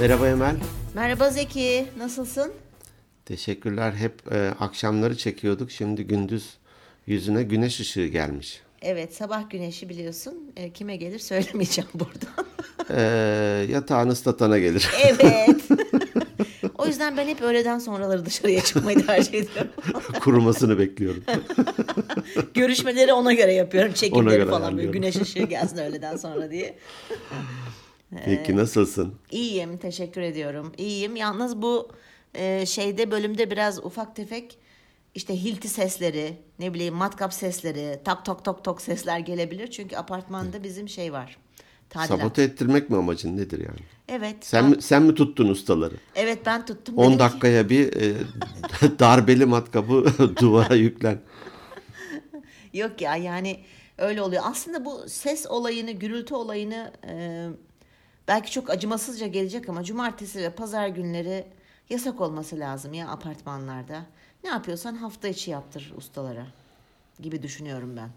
[0.00, 0.56] Merhaba Emel.
[0.94, 2.52] Merhaba Zeki, nasılsın?
[3.24, 3.92] Teşekkürler.
[3.92, 5.70] Hep e, akşamları çekiyorduk.
[5.70, 6.56] Şimdi gündüz
[7.06, 8.60] yüzüne güneş ışığı gelmiş.
[8.82, 10.52] Evet, sabah güneşi biliyorsun.
[10.56, 12.46] E, kime gelir söylemeyeceğim buradan.
[12.96, 13.02] E,
[13.70, 14.90] yatağın ıslatana gelir.
[15.04, 15.60] evet.
[16.78, 19.70] o yüzden ben hep öğleden sonraları dışarıya çıkmayı tercih ediyorum.
[20.20, 21.24] Kurumasını bekliyorum.
[22.54, 23.90] Görüşmeleri ona göre yapıyorum.
[23.90, 26.78] Ona Çekimleri göre falan böyle güneş ışığı gelsin öğleden sonra diye.
[28.24, 29.14] Peki nasılsın?
[29.30, 30.72] İyiyim, teşekkür ediyorum.
[30.78, 31.16] İyiyim.
[31.16, 31.88] Yalnız bu
[32.34, 34.58] e, şeyde bölümde biraz ufak tefek
[35.14, 39.70] işte hilti sesleri, ne bileyim matkap sesleri, tak tok tok tok sesler gelebilir.
[39.70, 41.36] Çünkü apartmanda bizim şey var.
[41.90, 42.20] Tadilat.
[42.20, 43.78] Sabote ettirmek mi amacın nedir yani?
[44.08, 44.36] Evet.
[44.40, 45.94] Sen ben- mi, sen mi tuttun ustaları?
[46.14, 46.98] Evet ben tuttum.
[46.98, 48.14] 10 Dedim ki- dakikaya bir e,
[48.98, 50.06] darbeli matkabı
[50.40, 51.18] duvara yüklen.
[52.72, 53.60] Yok ya yani
[53.98, 54.42] öyle oluyor.
[54.46, 57.46] Aslında bu ses olayını, gürültü olayını e,
[58.30, 61.44] belki çok acımasızca gelecek ama cumartesi ve pazar günleri
[61.90, 64.06] yasak olması lazım ya apartmanlarda.
[64.44, 66.46] Ne yapıyorsan hafta içi yaptır ustalara
[67.20, 68.08] gibi düşünüyorum ben.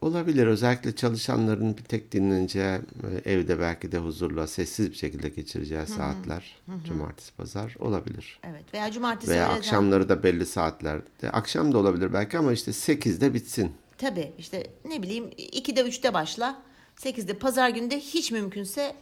[0.00, 0.46] Olabilir.
[0.46, 2.78] Özellikle çalışanların bir tek dinleneceği,
[3.24, 6.56] e, evde belki de huzurla, sessiz bir şekilde geçireceği saatler.
[6.84, 8.40] Cumartesi, pazar olabilir.
[8.44, 11.30] Evet veya cumartesi Veya öğleden- akşamları da belli saatlerde.
[11.32, 13.72] Akşam da olabilir belki ama işte 8'de bitsin.
[13.98, 16.62] Tabii işte ne bileyim 2'de 3'te başla.
[16.98, 18.94] 8'de pazar günü de hiç mümkünse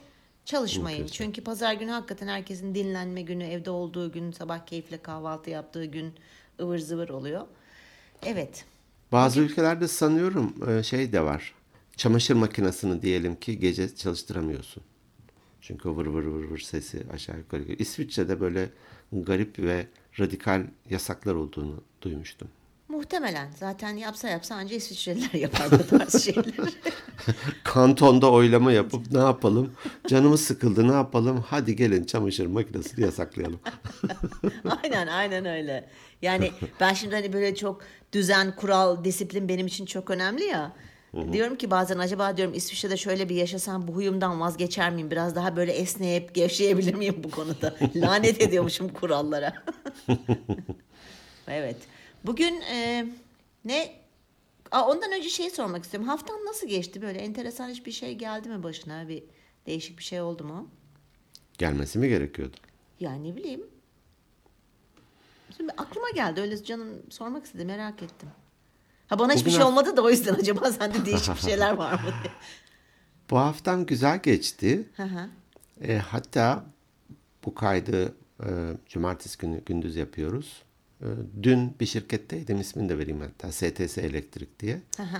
[0.45, 1.07] çalışmayın.
[1.07, 6.13] Çünkü pazar günü hakikaten herkesin dinlenme günü, evde olduğu gün, sabah keyifle kahvaltı yaptığı gün
[6.59, 7.47] ıvır zıvır oluyor.
[8.25, 8.65] Evet.
[9.11, 11.53] Bazı ülkelerde sanıyorum e, şey de var.
[11.97, 14.83] Çamaşır makinesini diyelim ki gece çalıştıramıyorsun.
[15.61, 17.63] Çünkü vır vır vır vır sesi aşağı yukarı.
[17.63, 18.69] İsviçre'de böyle
[19.11, 19.87] garip ve
[20.19, 22.47] radikal yasaklar olduğunu duymuştum.
[22.87, 26.53] Muhtemelen zaten yapsa yapsa anca İsviçreliler yapar bu tarz şeyleri.
[27.67, 29.71] Kantonda oylama yapıp ne yapalım?
[30.07, 31.45] Canımız sıkıldı ne yapalım?
[31.47, 33.59] Hadi gelin çamaşır makinesini yasaklayalım.
[34.83, 35.89] aynen aynen öyle.
[36.21, 37.81] Yani ben şimdi hani böyle çok
[38.13, 40.71] düzen, kural, disiplin benim için çok önemli ya.
[41.31, 45.11] Diyorum ki bazen acaba diyorum İsviçre'de şöyle bir yaşasam bu huyumdan vazgeçer miyim?
[45.11, 47.75] Biraz daha böyle esneyip gevşeyebilir miyim bu konuda?
[47.95, 49.53] Lanet ediyormuşum kurallara.
[51.47, 51.77] evet.
[52.25, 53.05] Bugün e,
[53.65, 54.06] ne?
[54.71, 56.09] Aa, ondan önce şey sormak istiyorum.
[56.09, 57.01] Haftan nasıl geçti?
[57.01, 59.07] Böyle enteresan hiçbir şey geldi mi başına?
[59.07, 59.23] Bir
[59.65, 60.69] değişik bir şey oldu mu?
[61.57, 62.57] Gelmesi mi gerekiyordu?
[62.99, 63.63] Yani ne bileyim.
[65.57, 68.29] Şimdi aklıma geldi öyle canım sormak istedi merak ettim.
[69.07, 71.73] Ha bana hiçbir Bugün şey haf- olmadı da o yüzden acaba sende değişik bir şeyler
[71.73, 72.33] var mı diye.
[73.29, 74.89] Bu haftam güzel geçti.
[75.81, 76.65] E, hatta
[77.45, 78.47] bu kaydı e,
[78.89, 80.63] cumartesi günü gündüz yapıyoruz.
[81.01, 81.07] E,
[81.43, 84.81] dün bir şirketteydim ismini de vereyim hatta STS Elektrik diye.
[84.97, 85.17] Hı hı.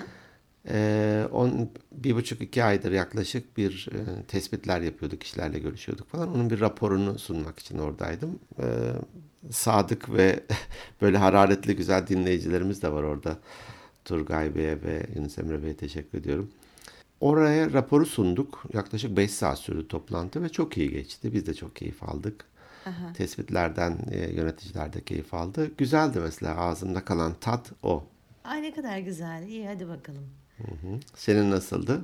[0.69, 6.35] E, on, bir buçuk iki aydır yaklaşık bir e, tespitler yapıyorduk, kişilerle görüşüyorduk falan.
[6.35, 8.39] Onun bir raporunu sunmak için oradaydım.
[8.59, 8.65] E,
[9.51, 10.39] sadık ve
[11.01, 13.37] böyle hararetli güzel dinleyicilerimiz de var orada.
[14.05, 16.51] Turgay Bey'e ve Yunus Emre Bey'e teşekkür ediyorum.
[17.19, 18.63] Oraya raporu sunduk.
[18.73, 21.33] Yaklaşık 5 saat sürdü toplantı ve çok iyi geçti.
[21.33, 22.45] Biz de çok keyif aldık.
[23.13, 25.71] Tespitlerden e, yöneticiler de keyif aldı.
[25.77, 28.03] Güzeldi mesela ağzımda kalan tat o.
[28.43, 29.43] Ay ne kadar güzel.
[29.47, 30.29] İyi hadi bakalım.
[30.57, 30.65] Hı.
[31.15, 32.01] Senin nasıldı?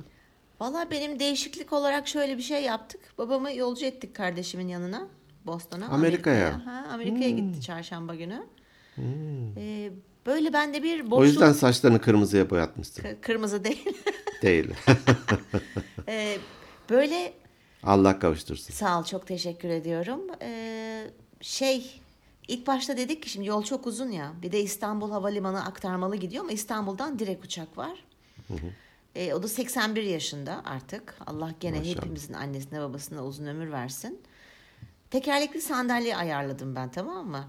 [0.60, 3.00] Valla benim değişiklik olarak şöyle bir şey yaptık.
[3.18, 5.08] Babamı yolcu ettik kardeşimin yanına.
[5.46, 5.86] Boston'a.
[5.88, 6.66] Amerika'ya.
[6.66, 8.42] Ha, Amerika'ya gitti çarşamba günü.
[9.56, 9.90] Ee,
[10.26, 11.18] böyle bende bir boşluk.
[11.18, 13.02] O yüzden saçlarını kırmızıya boyatmışsın.
[13.02, 13.88] K- Kırmızı değil.
[14.42, 14.70] Değil.
[16.08, 16.36] Ee,
[16.90, 17.32] böyle
[17.86, 18.74] Allah kavuştursun.
[18.74, 20.20] Sağ ol, çok teşekkür ediyorum.
[20.42, 22.00] Ee, şey,
[22.48, 24.32] ilk başta dedik ki şimdi yol çok uzun ya.
[24.42, 28.04] Bir de İstanbul Havalimanı aktarmalı gidiyor ama İstanbul'dan direkt uçak var.
[29.14, 31.14] Ee, o da 81 yaşında artık.
[31.26, 31.96] Allah gene Maşallah.
[31.96, 34.22] hepimizin annesine babasına uzun ömür versin.
[35.10, 37.44] Tekerlekli sandalye ayarladım ben tamam mı?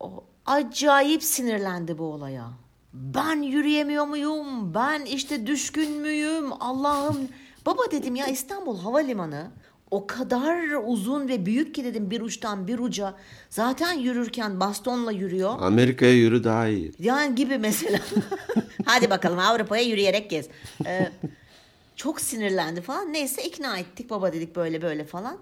[0.00, 2.50] O acayip sinirlendi bu olaya.
[2.92, 4.74] Ben yürüyemiyor muyum?
[4.74, 6.52] Ben işte düşkün müyüm?
[6.62, 7.28] Allah'ım.
[7.66, 9.50] Baba dedim ya İstanbul Havalimanı
[9.90, 13.14] o kadar uzun ve büyük ki dedim bir uçtan bir uca.
[13.50, 15.54] Zaten yürürken bastonla yürüyor.
[15.60, 16.92] Amerika'ya yürü daha iyi.
[16.98, 17.98] Yani gibi mesela.
[18.84, 20.48] Hadi bakalım Avrupa'ya yürüyerek gez.
[20.86, 21.10] Ee,
[21.96, 23.12] çok sinirlendi falan.
[23.12, 25.38] Neyse ikna ettik baba dedik böyle böyle falan.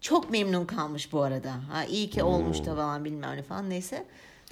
[0.00, 1.52] Çok memnun kalmış bu arada.
[1.70, 4.04] Ha iyi ki olmuş da falan bilmem ne falan neyse.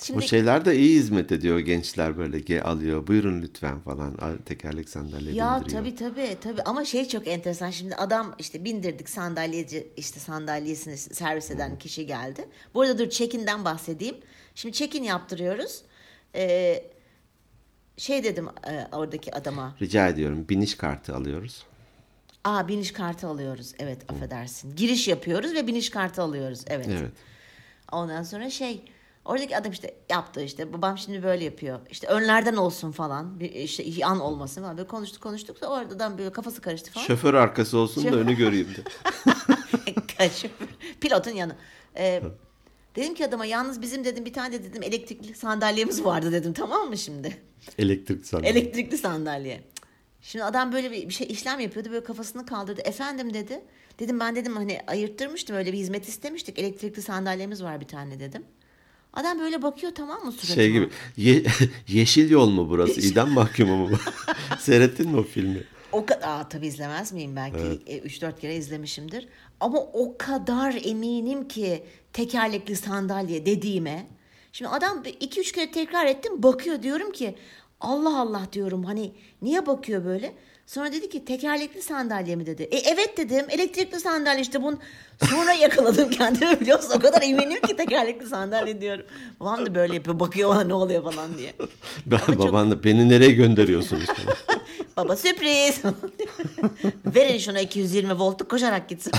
[0.03, 3.07] Şimdi Bu şeyler de iyi hizmet ediyor gençler böyle alıyor.
[3.07, 4.15] Buyurun lütfen falan.
[4.15, 5.81] Al- Tekerlek sandalye ya bindiriyor.
[5.81, 11.51] tabii tabii tabii ama şey çok enteresan şimdi adam işte bindirdik sandalyeci işte sandalyesini servis
[11.51, 12.49] eden kişi geldi.
[12.75, 14.17] Bu arada dur check-in'den bahsedeyim.
[14.55, 15.83] Şimdi check-in yaptırıyoruz.
[16.35, 16.85] Ee,
[17.97, 21.63] şey dedim e, oradaki adama Rica ediyorum biniş kartı alıyoruz.
[22.45, 23.73] Aa biniş kartı alıyoruz.
[23.79, 24.77] Evet affedersin.
[24.77, 26.61] Giriş yapıyoruz ve biniş kartı alıyoruz.
[26.67, 26.87] Evet.
[26.91, 27.11] Evet.
[27.93, 28.81] Ondan sonra şey
[29.25, 31.81] oradaki adam işte yaptı işte babam şimdi böyle yapıyor.
[31.91, 33.41] İşte önlerden olsun falan.
[33.41, 34.77] Bir işte yan olmasın falan.
[34.77, 37.07] Böyle konuştuk konuştuk da oradan böyle kafası karıştı falan.
[37.07, 38.83] Şoför arkası olsun da Şoför- önü göreyim de.
[41.01, 41.57] Pilotun yanı.
[41.97, 42.23] Ee,
[42.97, 46.89] dedim ki adama yalnız bizim dedim bir tane de dedim elektrikli sandalyemiz vardı dedim tamam
[46.89, 47.37] mı şimdi?
[47.79, 48.47] Elektrik sandım.
[48.47, 49.61] Elektrikli sandalye.
[50.23, 52.81] Şimdi adam böyle bir, bir şey işlem yapıyordu böyle kafasını kaldırdı.
[52.81, 53.65] Efendim dedi.
[53.99, 56.59] Dedim ben dedim hani ayırttırmıştım öyle bir hizmet istemiştik.
[56.59, 58.45] Elektrikli sandalyemiz var bir tane dedim.
[59.13, 60.55] Adam böyle bakıyor tamam mı suratıma?
[60.55, 60.89] Şey gibi.
[61.17, 61.43] Ye-
[61.89, 63.01] yeşil yol mu burası?
[63.01, 63.91] İdam mahkumu mu?
[64.59, 65.63] Seyrettin mi o filmi?
[65.93, 69.29] O kadar tabii izlemez miyim belki e, 3-4 kere izlemişimdir.
[69.61, 74.07] Ama o kadar eminim ki tekerlekli sandalye dediğime.
[74.53, 77.35] Şimdi adam 2-3 kere tekrar ettim bakıyor diyorum ki
[77.83, 79.13] Allah Allah diyorum hani
[79.43, 80.33] niye bakıyor böyle?
[80.67, 82.63] Sonra dedi ki tekerlekli sandalye mi dedi.
[82.63, 84.79] E evet dedim elektrikli sandalye işte bun.
[85.31, 86.93] Sonra yakaladım kendimi biliyor musun?
[86.97, 89.07] O kadar eminim ki tekerlekli sandalye diyorum.
[89.41, 91.53] Babam da böyle yapıyor bakıyor bana ne oluyor falan diye.
[92.07, 94.07] Ben çok- baban da beni nereye gönderiyorsunuz?
[94.97, 95.83] Baba sürpriz.
[97.07, 99.13] Verin şuna 220 voltluk koşarak gitsin.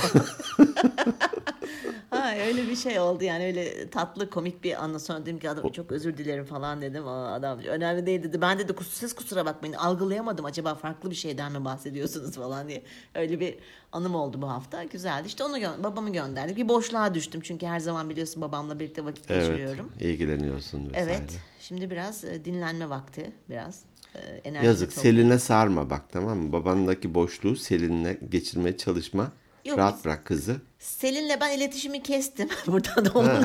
[2.15, 5.71] Ha, öyle bir şey oldu yani öyle tatlı komik bir anla sonra dedim ki adam
[5.71, 7.07] çok özür dilerim falan dedim.
[7.07, 8.41] Aa, adam önemli değil dedi.
[8.41, 12.83] Ben dedi siz kusura bakmayın algılayamadım acaba farklı bir şeyden mi bahsediyorsunuz falan diye.
[13.15, 13.55] Öyle bir
[13.91, 14.83] anım oldu bu hafta.
[14.83, 15.27] Güzeldi.
[15.27, 16.57] İşte onu gö- babamı gönderdik.
[16.57, 19.41] Bir boşluğa düştüm çünkü her zaman biliyorsun babamla birlikte vakit evet.
[19.47, 19.91] geçiriyorum.
[19.99, 21.11] ilgileniyorsun vesaire.
[21.19, 21.39] Evet.
[21.59, 23.81] Şimdi biraz e, dinlenme vakti biraz.
[24.15, 24.89] e, enerji Yazık.
[24.91, 26.51] toplu- Selin'e sarma bak tamam mı?
[26.51, 29.31] Babandaki boşluğu Selin'le geçirmeye çalışma.
[29.65, 30.61] Yok, Rahat bırak kızı.
[30.79, 32.49] Selin'le ben iletişimi kestim.
[32.67, 33.29] Buradan da onun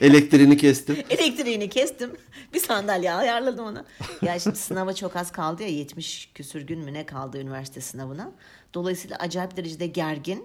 [0.00, 0.96] Elektriğini kestim.
[1.10, 2.12] elektriğini kestim.
[2.54, 3.84] Bir sandalye ayarladım ona.
[4.22, 8.32] Ya şimdi sınava çok az kaldı ya 70 küsür gün mü ne kaldı üniversite sınavına.
[8.74, 10.44] Dolayısıyla acayip derecede gergin.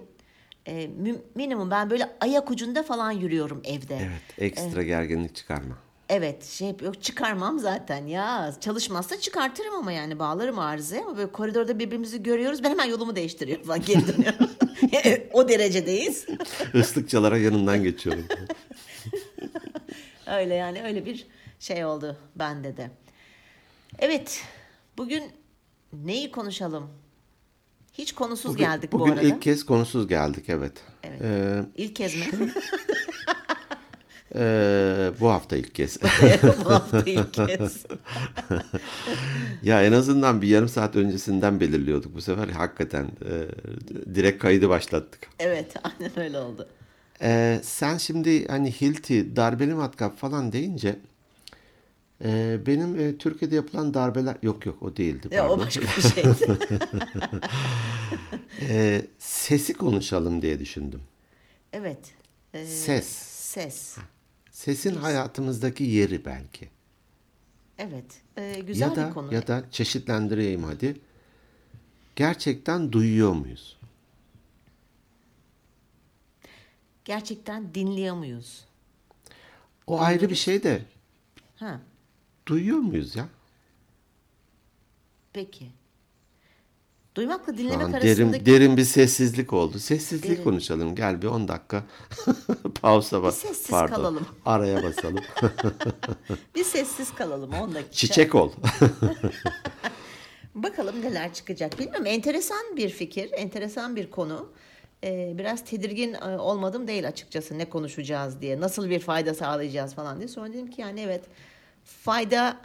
[0.96, 3.96] Mü- minimum ben böyle ayak ucunda falan yürüyorum evde.
[3.96, 4.22] Evet.
[4.56, 5.78] Ekstra gerginlik çıkarma.
[6.08, 8.54] Evet şey yok çıkarmam zaten ya.
[8.60, 12.62] Çalışmazsa çıkartırım ama yani bağlarım arızaya ama böyle koridorda birbirimizi görüyoruz.
[12.62, 14.50] Ben hemen yolumu değiştiriyorum falan geri dönüyorum.
[14.92, 16.26] Yani o derecedeyiz.
[16.74, 18.24] Islıkçalara yanından geçiyorum.
[20.26, 21.26] Öyle yani öyle bir
[21.60, 22.90] şey oldu bende de.
[23.98, 24.42] Evet
[24.98, 25.24] bugün
[25.92, 26.90] neyi konuşalım?
[27.92, 29.22] Hiç konusuz Bugün, geldik bugün bu arada.
[29.26, 30.72] ilk kez konusuz geldik evet.
[31.02, 31.20] Evet.
[31.22, 32.52] Ee, İlk kez mi?
[34.34, 35.98] E, bu hafta ilk kez.
[36.64, 37.86] bu hafta ilk kez.
[39.62, 42.14] ya en azından bir yarım saat öncesinden belirliyorduk.
[42.14, 43.34] Bu sefer hakikaten e,
[44.14, 45.28] direkt kaydı başlattık.
[45.38, 46.68] Evet aynen öyle oldu.
[47.22, 50.96] Ee, sen şimdi hani Hilti, darbeli matkap falan deyince
[52.24, 56.24] e, benim e, Türkiye'de yapılan darbeler yok yok o değildi Ya, o başka bir şey.
[58.68, 61.00] Ee, sesi konuşalım diye düşündüm.
[61.72, 61.98] evet.
[62.54, 63.06] Ee, Ses.
[63.28, 63.96] Ses.
[64.58, 66.68] Sesin hayatımızdaki yeri belki.
[67.78, 68.22] Evet.
[68.36, 69.34] Ee, güzel ya da bir konu.
[69.34, 71.00] ya da çeşitlendireyim hadi.
[72.16, 73.78] Gerçekten duyuyor muyuz?
[77.04, 78.64] Gerçekten dinliyor muyuz?
[79.86, 80.82] O ayrı bir şey de
[81.56, 81.80] Ha.
[82.46, 83.28] duyuyor muyuz ya?
[85.32, 85.70] Peki.
[87.18, 89.78] Duymakla dinlemek arasındaki derin, derin bir sessizlik oldu.
[89.78, 90.44] Sessizlik Derin.
[90.44, 90.94] konuşalım.
[90.94, 91.84] Gel bir 10 dakika
[92.82, 93.36] pausa bas.
[93.38, 93.94] sessiz Pardon.
[93.96, 94.26] kalalım.
[94.46, 95.24] Araya basalım.
[96.54, 97.92] bir sessiz kalalım 10 dakika.
[97.92, 98.52] Çiçek ol.
[100.54, 101.78] Bakalım neler çıkacak.
[101.78, 104.52] Bilmiyorum enteresan bir fikir, enteresan bir konu.
[105.04, 108.60] Ee, biraz tedirgin e, olmadım değil açıkçası ne konuşacağız diye.
[108.60, 110.28] Nasıl bir fayda sağlayacağız falan diye.
[110.28, 111.24] Sonra dedim ki yani evet
[111.84, 112.56] fayda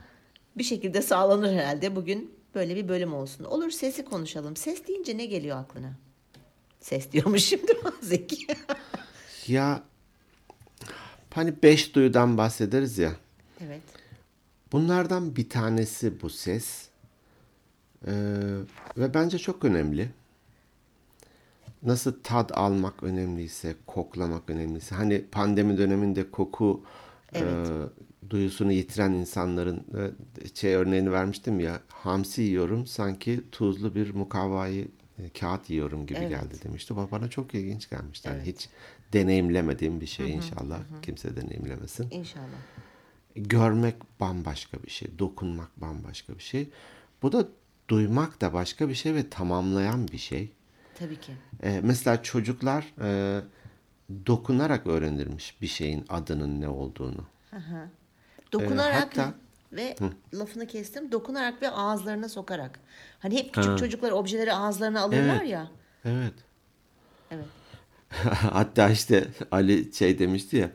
[0.58, 1.96] bir şekilde sağlanır herhalde.
[1.96, 3.44] Bugün böyle bir bölüm olsun.
[3.44, 4.56] Olur sesi konuşalım.
[4.56, 5.94] Ses deyince ne geliyor aklına?
[6.80, 8.48] Ses diyormuş şimdi Zeki.
[9.48, 9.84] ya
[11.34, 13.12] hani beş duyudan bahsederiz ya.
[13.66, 13.82] evet.
[14.72, 16.88] Bunlardan bir tanesi bu ses.
[18.08, 18.12] Ee,
[18.98, 20.10] ve bence çok önemli.
[21.84, 24.96] Nasıl tad almak önemliyse, koklamak önemliyse.
[24.96, 26.84] Hani pandemi döneminde koku
[27.34, 27.68] Evet.
[27.68, 27.72] e,
[28.30, 31.80] duyusunu yitiren insanların e, şey örneğini vermiştim ya.
[31.88, 34.88] Hamsi yiyorum sanki tuzlu bir mukavvayı
[35.20, 36.30] e, kağıt yiyorum gibi Evet.
[36.30, 36.96] geldi demişti.
[36.96, 38.28] Bu bana çok ilginç gelmişti.
[38.28, 38.48] Yani Evet.
[38.56, 38.70] hiç
[39.14, 40.80] deneyimlemediğim bir şey inşallah.
[41.02, 42.08] Kimse deneyimlemesin.
[42.12, 42.60] İnşallah.
[43.36, 46.70] Görmek bambaşka bir şey, dokunmak bambaşka bir şey.
[47.22, 47.48] Bu da
[47.90, 50.52] duymak da başka bir şey ve tamamlayan bir şey.
[51.00, 51.32] Tabii ki.
[51.64, 53.42] Ee, mesela çocuklar e,
[54.26, 57.26] dokunarak öğrenirmiş bir şeyin adının ne olduğunu.
[57.56, 57.84] Aha.
[57.84, 57.88] Ee,
[58.54, 59.34] Dokunarak hatta
[59.74, 59.96] ve
[60.34, 62.80] lafını kestim dokunarak ve ağızlarına sokarak.
[63.20, 65.50] Hani hep küçük çocuklar objeleri ağızlarına alırlar Evet.
[65.50, 65.72] ya.
[66.06, 66.34] Evet.
[67.32, 67.46] Evet.
[68.52, 70.70] Hatta işte Ali şey demişti ya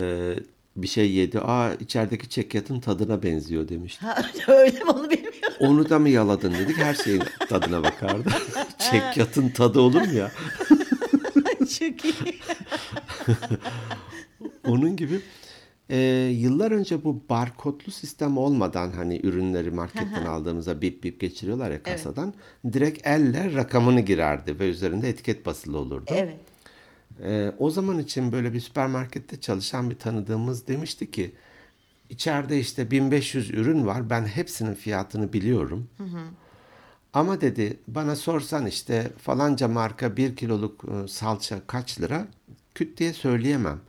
[0.00, 0.34] e,
[0.76, 1.40] bir şey yedi.
[1.40, 4.06] Aa içerideki çekyatın tadına benziyor demişti.
[4.06, 5.34] Ha, öyle mi onu bilmiyorum.
[5.60, 6.76] Onu da mı yaladın dedik.
[6.76, 8.28] Her şeyin tadına bakardı.
[8.78, 10.32] çekyatın tadı olur mu ya?
[11.58, 12.40] Çok iyi.
[14.66, 15.20] Onun gibi
[15.90, 15.98] e,
[16.32, 22.34] yıllar önce bu barkodlu sistem olmadan hani ürünleri marketten aldığımızda bip bip geçiriyorlar ya kasadan.
[22.72, 26.10] Direkt elle rakamını girerdi ve üzerinde etiket basılı olurdu.
[26.14, 26.40] Evet.
[27.22, 31.34] Ee, o zaman için böyle bir süpermarkette çalışan bir tanıdığımız demişti ki
[32.10, 35.88] içeride işte 1500 ürün var ben hepsinin fiyatını biliyorum.
[37.12, 42.26] Ama dedi bana sorsan işte falanca marka 1 kiloluk e, salça kaç lira
[42.74, 43.80] küt diye söyleyemem.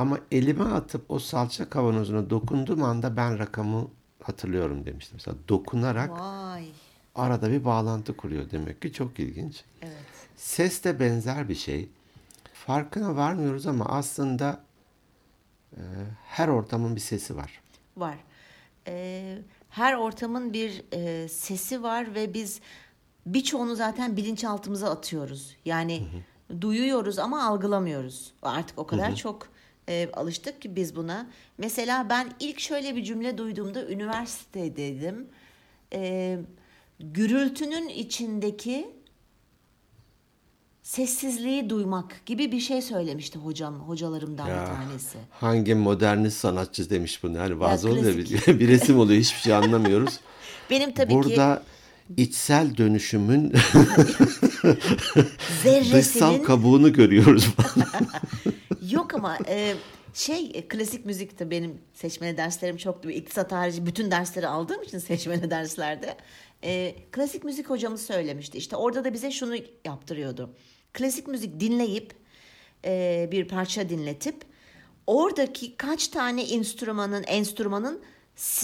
[0.00, 3.88] Ama elime atıp o salça kavanozuna dokunduğum anda ben rakamı
[4.22, 5.14] hatırlıyorum demiştim.
[5.16, 6.68] Mesela dokunarak Vay.
[7.14, 9.64] arada bir bağlantı kuruyor demek ki çok ilginç.
[9.82, 9.94] Evet.
[10.36, 11.88] Ses de benzer bir şey.
[12.54, 14.60] Farkına varmıyoruz ama aslında
[15.72, 15.80] e,
[16.26, 17.60] her ortamın bir sesi var.
[17.96, 18.16] Var.
[18.86, 19.38] Ee,
[19.70, 22.60] her ortamın bir e, sesi var ve biz
[23.26, 25.56] birçoğunu zaten bilinçaltımıza atıyoruz.
[25.64, 26.08] Yani
[26.60, 28.32] duyuyoruz ama algılamıyoruz.
[28.42, 29.48] Artık o kadar çok
[29.90, 31.26] e, alıştık ki biz buna.
[31.58, 35.26] Mesela ben ilk şöyle bir cümle duyduğumda üniversitedeydim.
[35.92, 36.38] Ee,
[37.00, 38.90] gürültünün içindeki
[40.82, 45.18] sessizliği duymak gibi bir şey söylemişti hocam, hocalarımdan bir tanesi.
[45.30, 47.38] hangi modernist sanatçı demiş bunu?
[47.38, 48.30] Hani bazı Ya, oluyor bir,
[48.60, 50.20] bir resim oluyor hiçbir şey anlamıyoruz.
[50.70, 51.62] Benim tabii ki Burada
[52.16, 53.52] içsel dönüşümün
[55.62, 57.48] zerresinin dışsal kabuğunu görüyoruz.
[58.90, 59.74] Yok ama e,
[60.14, 63.10] şey e, klasik müzikte benim seçmeli derslerim çoktu.
[63.10, 66.16] İktisat harici bütün dersleri aldığım için seçmeli derslerde.
[66.64, 68.58] E, klasik müzik hocamız söylemişti.
[68.58, 70.54] İşte orada da bize şunu yaptırıyordu.
[70.92, 72.14] Klasik müzik dinleyip
[72.84, 74.44] e, bir parça dinletip
[75.06, 78.02] oradaki kaç tane enstrümanın enstrümanın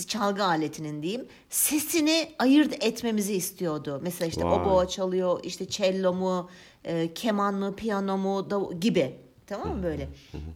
[0.08, 4.00] çalgı aletinin diyeyim sesini ayırt etmemizi istiyordu.
[4.02, 4.54] Mesela işte Vay.
[4.60, 6.50] oboa çalıyor, işte cello mu,
[6.84, 9.16] e, keman mı, piyano mu dav- gibi.
[9.46, 10.08] Tamam mı böyle?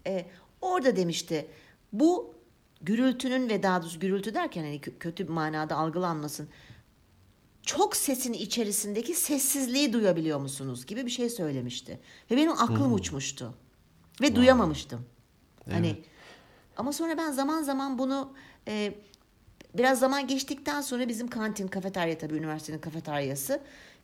[0.07, 0.27] E,
[0.61, 1.47] orada demişti
[1.93, 2.35] bu
[2.83, 6.49] gürültünün ve daha doğrusu gürültü derken hani kö- kötü bir manada algılanmasın.
[7.62, 12.00] Çok sesin içerisindeki sessizliği duyabiliyor musunuz gibi bir şey söylemişti.
[12.31, 13.55] Ve benim aklım uçmuştu.
[14.23, 15.00] Ve duyamamıştım.
[15.71, 15.97] Hani
[16.77, 18.33] ama sonra ben zaman zaman bunu
[18.69, 18.95] e,
[19.75, 23.61] biraz zaman geçtikten sonra bizim kantin, kafeterya tabii üniversitenin kafeteryası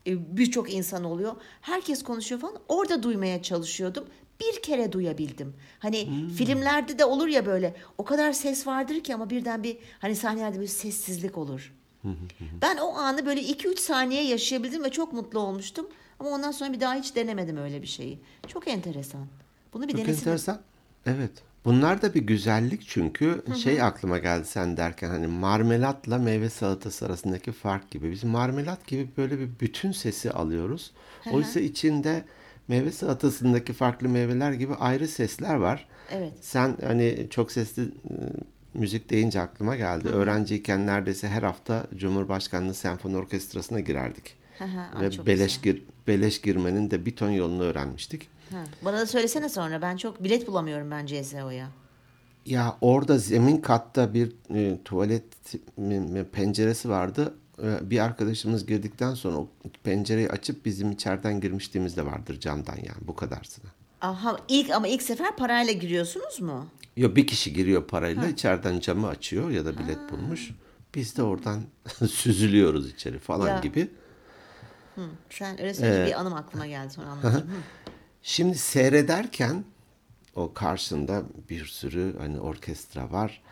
[0.07, 1.37] e, birçok insan oluyor.
[1.61, 2.57] Herkes konuşuyor falan.
[2.69, 4.05] Orada duymaya çalışıyordum.
[4.41, 5.55] Bir kere duyabildim.
[5.79, 10.17] Hani filmlerde de olur ya böyle o kadar ses vardır ki ama birden bir hani
[10.17, 11.75] sahnelerde bir sessizlik olur.
[12.63, 15.89] ben o anı böyle 2-3 saniye yaşayabildim ve çok mutlu olmuştum.
[16.21, 18.19] Ama ondan sonra bir daha hiç denemedim öyle bir şeyi.
[18.47, 19.27] Çok enteresan.
[19.73, 20.21] Bunu bir Çok denesin.
[20.21, 20.61] enteresan.
[21.07, 21.31] Evet.
[21.67, 27.53] Bunlar da bir güzellik çünkü şey aklıma geldi sen derken hani marmelatla meyve salatası arasındaki
[27.53, 28.11] fark gibi.
[28.11, 30.91] Biz marmelat gibi böyle bir bütün sesi alıyoruz.
[31.33, 32.25] Oysa içinde
[32.69, 35.89] meyve salatasındaki farklı meyveler gibi ayrı sesler var.
[36.11, 36.33] Evet.
[36.41, 37.83] Sen hani çok sesli
[38.75, 40.09] müzik deyince aklıma geldi.
[40.09, 44.37] Öğrenciyken neredeyse her hafta Cumhurbaşkanlığı Senfoni Orkestrası'na girerdik.
[44.59, 48.29] Hı hı, Ve beleş gir, beleş girmenin de bir ton yolunu öğrenmiştik.
[48.51, 49.83] Ha, bana da söylesene sonra.
[49.83, 51.69] Ben çok bilet bulamıyorum ben CSO'ya.
[52.47, 55.25] Ya orada zemin katta bir e, tuvalet
[55.77, 57.35] mi- mi- penceresi vardı.
[57.63, 59.49] E, bir arkadaşımız girdikten sonra o
[59.85, 63.71] pencereyi açıp bizim içeriden girmişliğimiz de vardır camdan yani bu kadarsına.
[64.01, 66.67] Aha ilk ama ilk sefer parayla giriyorsunuz mu?
[66.97, 70.51] Yo bir kişi giriyor parayla içeriden camı açıyor ya da bilet bulmuş.
[70.95, 71.63] Biz de oradan
[72.11, 73.59] süzülüyoruz içeri falan Ya.
[73.61, 73.89] gibi.
[74.95, 77.51] Hı, sen öyle söyleyince bir anım aklıma geldi sonra anlatayım.
[78.29, 79.65] Şimdi seyrederken
[80.37, 83.43] o karşında bir sürü hani orkestra var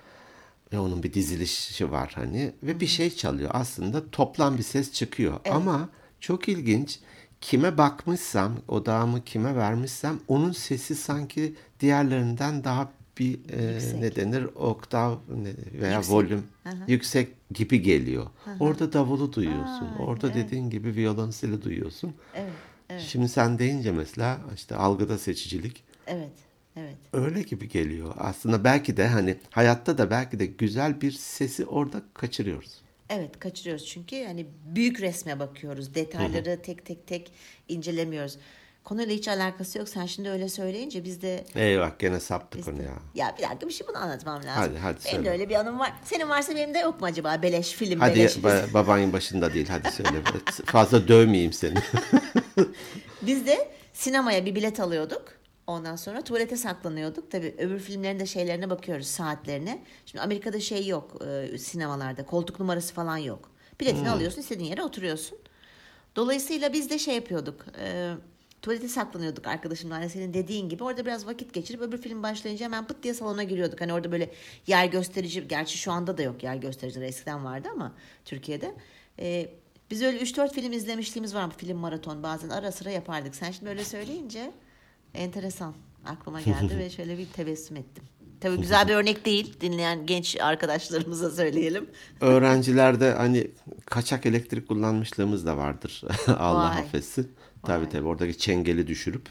[0.73, 3.50] ve onun bir dizilişi var hani ve bir şey çalıyor.
[3.54, 5.88] Aslında toplam bir ses çıkıyor ama
[6.21, 6.99] çok ilginç.
[7.40, 14.00] Kime bakmışsam, odağımı kime vermişsem onun sesi sanki diğerlerinden daha bir e, Yüksek.
[14.00, 16.14] ne denir oktav ne- veya Yüksek.
[16.14, 16.43] volüm
[16.88, 18.26] yüksek gibi geliyor.
[18.61, 19.87] Orada davulu duyuyorsun.
[19.87, 20.37] Aa, Orada evet.
[20.47, 22.14] dediğin gibi violonseli duyuyorsun.
[22.35, 22.52] Evet,
[22.91, 26.33] evet, Şimdi sen deyince mesela işte algıda seçicilik evet,
[26.76, 26.97] evet.
[27.12, 28.14] öyle gibi geliyor.
[28.19, 32.85] Aslında belki de hani hayatta da belki de güzel bir sesi orada kaçırıyoruz.
[33.11, 35.95] Evet kaçırıyoruz çünkü hani büyük resme bakıyoruz.
[35.95, 37.33] Detayları tek tek tek
[37.69, 38.38] incelemiyoruz.
[38.85, 39.88] Konuyla hiç alakası yok.
[39.88, 42.93] Sen şimdi öyle söyleyince biz de Eyvah gene saptık onu ya.
[43.14, 44.50] Ya bir dakika bir şey bunu anlatmam lazım.
[44.55, 45.25] Hadi, hadi Benim söyle.
[45.25, 45.93] de öyle bir anım var.
[46.05, 47.43] Senin varsa benim de yok mu acaba?
[47.43, 48.37] Beleş film, Hadi beleş.
[48.37, 50.11] ba- babanın başında değil hadi söyle.
[50.64, 51.75] Fazla dövmeyeyim seni.
[53.23, 55.25] Biz de sinemaya bir bilet alıyorduk.
[55.67, 57.31] Ondan sonra tuvalete saklanıyorduk.
[57.31, 59.83] Tabii öbür filmlerin de şeylerine bakıyoruz saatlerine.
[60.07, 62.26] Şimdi Amerika'da şey yok e, sinemalarda.
[62.26, 63.50] Koltuk numarası falan yok.
[63.81, 65.38] Biletini alıyorsun istediğin yere oturuyorsun.
[66.17, 67.67] Dolayısıyla biz de şey yapıyorduk.
[67.81, 68.12] E,
[68.64, 69.94] tuvalete saklanıyorduk arkadaşımla.
[69.94, 70.85] Hani senin dediğin gibi.
[70.85, 73.80] Orada biraz vakit geçirip öbür film başlayınca hemen pıt diye salona giriyorduk.
[73.80, 74.30] Hani orada böyle
[74.66, 75.49] yer gösterici.
[75.49, 77.06] Gerçi şu anda da yok yer göstericiler.
[77.06, 77.92] Eskiden vardı ama
[78.25, 78.75] Türkiye'de.
[79.18, 79.50] E,
[79.90, 81.50] biz öyle 3-4 film izlemişliğimiz var.
[81.56, 83.35] Film maraton bazen ara sıra yapardık.
[83.35, 84.52] Sen şimdi öyle söyleyince
[85.14, 85.75] enteresan
[86.06, 88.04] aklıma geldi ve şöyle bir tebessüm ettim.
[88.40, 89.61] Tabii güzel bir örnek değil.
[89.61, 91.90] Dinleyen genç arkadaşlarımıza söyleyelim.
[92.21, 93.50] Öğrencilerde hani
[93.87, 96.02] kaçak elektrik kullanmışlığımız da vardır.
[96.26, 96.78] Allah Vay.
[96.78, 97.33] affetsin.
[97.66, 99.28] Tabii tabii oradaki çengeli düşürüp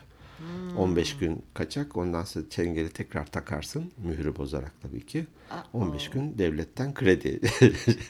[0.77, 3.91] 15 gün kaçak ondan sonra çengeli tekrar takarsın.
[3.97, 5.25] Mührü bozarak tabii ki.
[5.73, 7.39] 15 gün devletten kredi.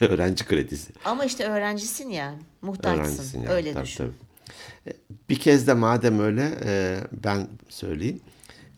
[0.00, 0.92] Öğrenci kredisi.
[1.04, 2.34] Ama işte öğrencisin ya.
[2.62, 3.00] Muhtaçsın.
[3.00, 3.52] Öğrencisin yani.
[3.52, 4.04] öyle tabii, düşün.
[4.04, 4.14] tabii.
[4.86, 4.96] E,
[5.28, 8.20] Bir kez de madem öyle e, ben söyleyeyim.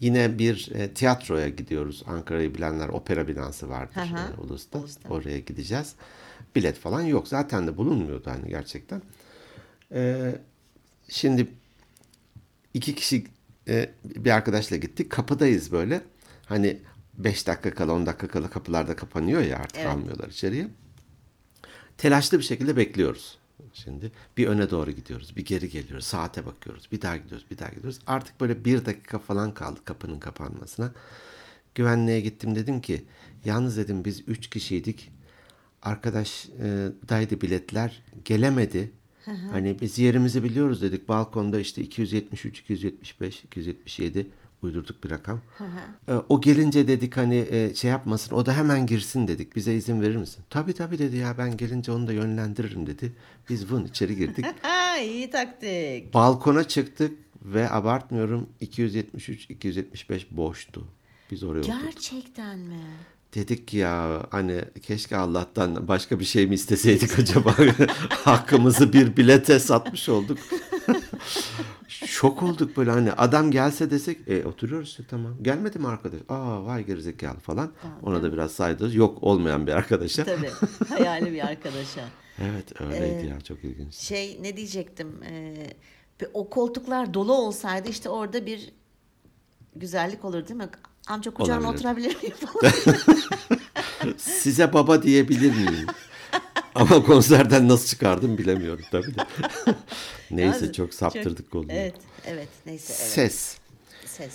[0.00, 2.02] Yine bir e, tiyatroya gidiyoruz.
[2.06, 4.40] Ankara'yı bilenler opera binası vardır hı.
[4.40, 4.78] e, Ulus'ta.
[4.78, 5.08] Ulus'ta.
[5.08, 5.94] Oraya gideceğiz.
[6.56, 7.28] Bilet falan yok.
[7.28, 9.02] Zaten de bulunmuyordu hani gerçekten.
[9.92, 10.32] E,
[11.08, 11.48] şimdi
[12.74, 13.26] iki kişi
[13.68, 15.10] e, bir arkadaşla gittik.
[15.10, 16.02] Kapıdayız böyle.
[16.46, 16.78] Hani
[17.14, 19.88] 5 dakika kala 10 dakika kala kapılarda kapanıyor ya artık Evet.
[19.88, 20.68] almıyorlar içeriye.
[21.98, 23.38] Telaşlı bir şekilde bekliyoruz.
[23.72, 27.68] Şimdi bir öne doğru gidiyoruz, bir geri geliyoruz, saate bakıyoruz, bir daha gidiyoruz, bir daha
[27.68, 27.98] gidiyoruz.
[28.06, 30.92] Artık böyle bir dakika falan kaldı kapının kapanmasına.
[31.74, 33.04] Güvenliğe gittim dedim ki,
[33.44, 35.12] yalnız dedim biz üç kişiydik.
[35.82, 38.90] Arkadaş e, daydı biletler gelemedi.
[39.52, 41.08] Hani biz yerimizi biliyoruz dedik.
[41.08, 44.26] Balkonda işte 273, 275, 277
[44.62, 45.40] uydurduk bir rakam.
[46.08, 49.56] E, o gelince dedik hani e, şey yapmasın o da hemen girsin dedik.
[49.56, 50.44] Bize izin verir misin?
[50.50, 53.12] Tabii tabii dedi ya ben gelince onu da yönlendiririm dedi.
[53.48, 54.46] Biz vın içeri girdik.
[55.02, 56.14] İyi taktik.
[56.14, 60.84] Balkona çıktık ve abartmıyorum 273, 275 boştu.
[61.30, 61.82] Biz oraya oturduk.
[61.82, 62.80] Gerçekten mi?
[63.36, 67.54] Dedik ki ya hani keşke Allah'tan başka bir şey mi isteseydik acaba?
[68.10, 70.38] Hakkımızı bir bilete satmış olduk.
[71.88, 75.34] Şok olduk böyle hani adam gelse desek e, oturuyoruz tamam.
[75.42, 76.20] Gelmedi mi arkadaş?
[76.28, 77.72] Aa vay gerizekalı falan.
[78.02, 78.94] Ona da biraz saydınız.
[78.94, 80.24] Yok olmayan bir arkadaşa.
[80.24, 80.50] Tabii.
[80.88, 82.04] Hayali bir arkadaşa.
[82.42, 83.94] Evet öyleydi ya çok ilginç.
[83.94, 85.22] Şey ne diyecektim?
[85.24, 85.66] Ee,
[86.34, 88.72] o koltuklar dolu olsaydı işte orada bir
[89.76, 90.68] güzellik olur değil mi?
[91.06, 91.78] Amca kucağıma Olabilir.
[91.78, 92.72] oturabilir miyim falan.
[94.16, 95.86] Size baba diyebilir miyim?
[96.74, 99.26] Ama konserden nasıl çıkardım bilemiyorum tabii de.
[100.30, 101.72] Neyse çok saptırdık konuyu.
[101.72, 101.94] Evet,
[102.26, 102.48] evet.
[102.66, 103.10] Neyse, evet.
[103.12, 103.56] Ses.
[104.04, 104.34] Ses.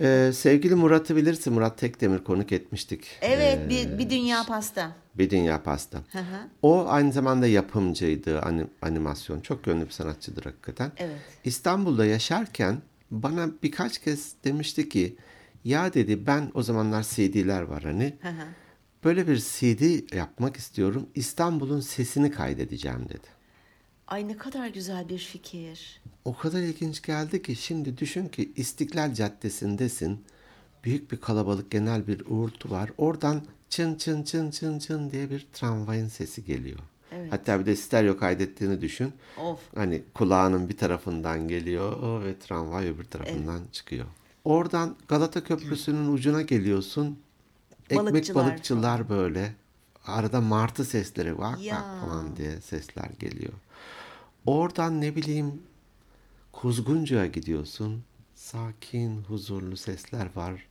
[0.00, 1.52] Ee, sevgili Murat'ı bilirsin.
[1.52, 3.04] Murat Tekdemir konuk etmiştik.
[3.20, 4.90] Evet, Ee, bir, bir dünya pasta.
[5.14, 5.98] bir Dünya Pasta.
[6.12, 6.48] Hı hı.
[6.62, 9.40] O aynı zamanda yapımcıydı, anim- animasyon.
[9.40, 10.92] Çok yönlü bir sanatçıdır hakikaten.
[10.96, 11.16] Evet.
[11.44, 12.78] İstanbul'da yaşarken
[13.10, 15.16] bana birkaç kez demişti ki
[15.64, 18.16] ya dedi ben o zamanlar CD'ler var hani.
[18.22, 18.44] Hı hı.
[19.04, 21.06] Böyle bir CD yapmak istiyorum.
[21.14, 23.26] İstanbul'un sesini kaydedeceğim dedi.
[24.06, 26.00] Ay ne kadar güzel bir fikir.
[26.24, 30.24] O kadar ilginç geldi ki şimdi düşün ki İstiklal Caddesi'ndesin.
[30.84, 32.90] Büyük bir kalabalık genel bir uğultu var.
[32.98, 36.78] Oradan çın çın çın çın çın diye bir tramvayın sesi geliyor.
[37.12, 37.32] Evet.
[37.32, 39.12] Hatta bir de stereo kaydettiğini düşün.
[39.38, 39.60] Of.
[39.74, 44.06] Hani kulağının bir tarafından geliyor ve tramvay öbür tarafından çıkıyor.
[44.44, 47.18] Oradan Galata Köprüsü'nün ucuna geliyorsun.
[47.90, 49.54] Ekmek Balıkçılar balıkçılar böyle.
[50.06, 51.58] Arada martı sesleri vak
[52.00, 53.52] falan diye sesler geliyor.
[54.46, 55.62] Oradan ne bileyim
[56.52, 58.04] Kuzguncu'ya gidiyorsun.
[58.34, 60.66] Sakin, huzurlu sesler var.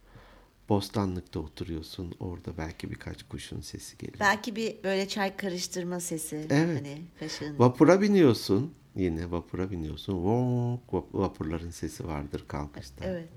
[0.70, 2.16] Bostanlıkta oturuyorsun.
[2.20, 4.20] Orada belki birkaç kuşun sesi geliyor.
[4.20, 6.48] Belki bir böyle çay karıştırma sesi.
[6.50, 6.80] Evet.
[6.80, 7.60] Hani kaşığın.
[7.60, 8.74] Vapura biniyorsun.
[8.96, 10.14] Yine vapura biniyorsun.
[10.14, 13.06] Vonk, vap- vapurların sesi vardır kalkışta.
[13.06, 13.30] Evet,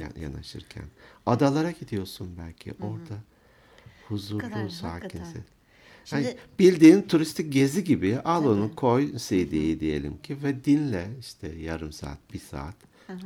[0.00, 0.84] ya- Yanaşırken.
[1.26, 2.72] Adalara gidiyorsun belki.
[2.82, 3.20] Orada
[4.08, 5.42] huzurlu, kadar, sakin ses.
[6.04, 11.48] Şimdi- Yani bildiğin turistik gezi gibi al onu koy CD'yi diyelim ki ve dinle işte
[11.48, 12.74] yarım saat, bir saat.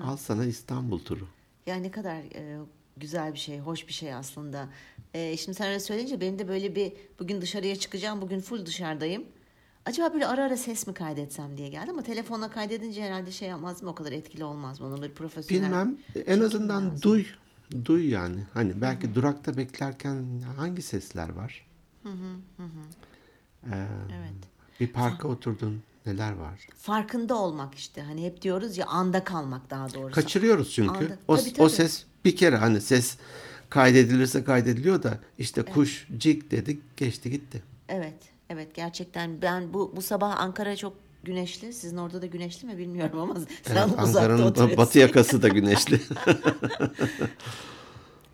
[0.03, 1.27] Al sana İstanbul turu.
[1.67, 2.59] Ya ne kadar e,
[2.97, 4.69] güzel bir şey, hoş bir şey aslında.
[5.15, 9.25] E, şimdi sen öyle söyleyince benim de böyle bir bugün dışarıya çıkacağım, bugün full dışarıdayım.
[9.87, 13.83] Acaba böyle ara ara ses mi kaydetsem diye geldi ama telefonla kaydedince herhalde şey yapmaz
[13.83, 14.87] mı o kadar etkili olmaz mı?
[14.87, 15.65] Onun bir profesyonel.
[15.67, 17.25] Bilmem en azından duy.
[17.85, 18.41] Duy yani.
[18.55, 20.25] Hani belki durakta beklerken
[20.57, 21.67] hangi sesler var?
[22.07, 22.09] Ee,
[24.19, 24.33] Evet.
[24.81, 25.83] Bir parka oturdun.
[26.07, 26.67] Neler var?
[26.77, 28.03] Farkında olmak işte.
[28.03, 30.15] Hani hep diyoruz ya anda kalmak daha doğrusu.
[30.15, 30.91] Kaçırıyoruz çünkü.
[30.91, 31.71] Anda- O, Tabii, o tabii.
[31.71, 33.17] ses bir kere hani ses
[33.71, 37.63] kaydedilirse kaydediliyor da işte kuş cik dedik geçti gitti.
[37.89, 38.15] Evet.
[38.51, 40.93] Evet gerçekten ben bu bu sabah Ankara çok
[41.25, 41.73] güneşli.
[41.73, 46.01] Sizin orada da güneşli mi bilmiyorum ama sen Evet, Ankara'nın batı yakası da güneşli.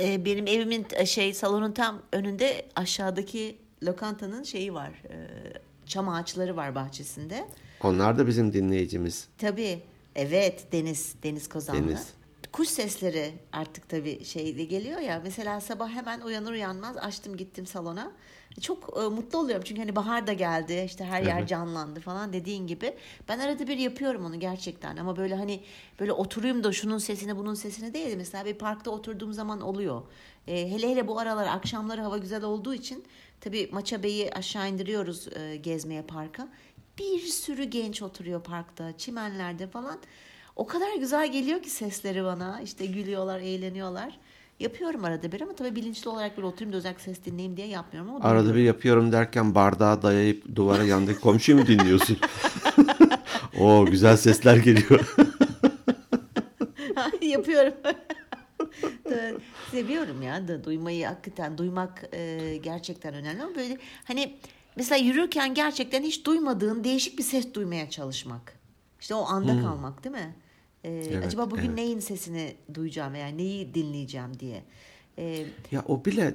[0.00, 4.90] Ee, benim evimin e, şey salonun tam önünde aşağıdaki lokantanın şeyi var.
[5.10, 5.28] Ee,
[5.86, 7.48] çam ağaçları var bahçesinde.
[7.82, 9.28] Onlar da bizim dinleyicimiz.
[9.38, 9.82] Tabii.
[10.14, 11.88] Evet Deniz Deniz Kozanlı.
[11.88, 12.06] Deniz.
[12.52, 15.20] Kuş sesleri artık tabii şeyle geliyor ya.
[15.24, 18.12] Mesela sabah hemen uyanır uyanmaz açtım gittim salona.
[18.60, 22.66] Çok e, mutlu oluyorum çünkü hani bahar da geldi işte her yer canlandı falan dediğin
[22.66, 22.94] gibi.
[23.28, 25.60] Ben arada bir yapıyorum onu gerçekten ama böyle hani
[26.00, 28.16] böyle oturayım da şunun sesini bunun sesini değil.
[28.16, 30.02] Mesela bir parkta oturduğum zaman oluyor.
[30.46, 33.04] E, hele hele bu aralar akşamları hava güzel olduğu için
[33.40, 36.48] tabii Maça Bey'i aşağı indiriyoruz e, gezmeye parka.
[36.98, 39.98] Bir sürü genç oturuyor parkta, çimenlerde falan.
[40.56, 42.60] O kadar güzel geliyor ki sesleri bana.
[42.60, 44.18] İşte gülüyorlar, eğleniyorlar.
[44.60, 48.14] Yapıyorum arada bir ama tabii bilinçli olarak bir oturayım da özellikle ses dinleyeyim diye yapmıyorum
[48.14, 52.18] ama Arada bir yapıyorum derken bardağı dayayıp duvara yandaki komşuyu mu dinliyorsun?
[53.60, 55.14] Oo güzel sesler geliyor.
[57.22, 57.74] yapıyorum.
[59.70, 64.36] Seviyorum ya da duymayı hakikaten duymak e, gerçekten önemli ama böyle hani
[64.76, 68.59] mesela yürürken gerçekten hiç duymadığın değişik bir ses duymaya çalışmak.
[69.00, 70.34] İşte o anda kalmak değil mi?
[70.84, 71.76] E, Evet, acaba bugün evet.
[71.78, 74.64] neyin sesini duyacağım veya neyi dinleyeceğim diye.
[75.18, 76.34] E, Ya o bile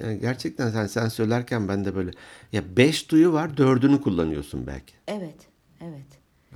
[0.00, 2.10] yani gerçekten sen sen söylerken ben de böyle
[2.52, 4.94] ya beş duyu var dördünü kullanıyorsun belki.
[5.08, 5.48] evet,
[5.80, 6.06] evet.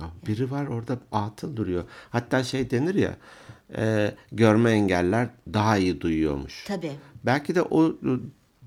[0.01, 1.83] Ya biri var orada atıl duruyor.
[2.09, 3.17] Hatta şey denir ya
[3.77, 6.63] e, görme engeller daha iyi duyuyormuş.
[6.67, 6.91] Tabii.
[7.25, 7.95] Belki de o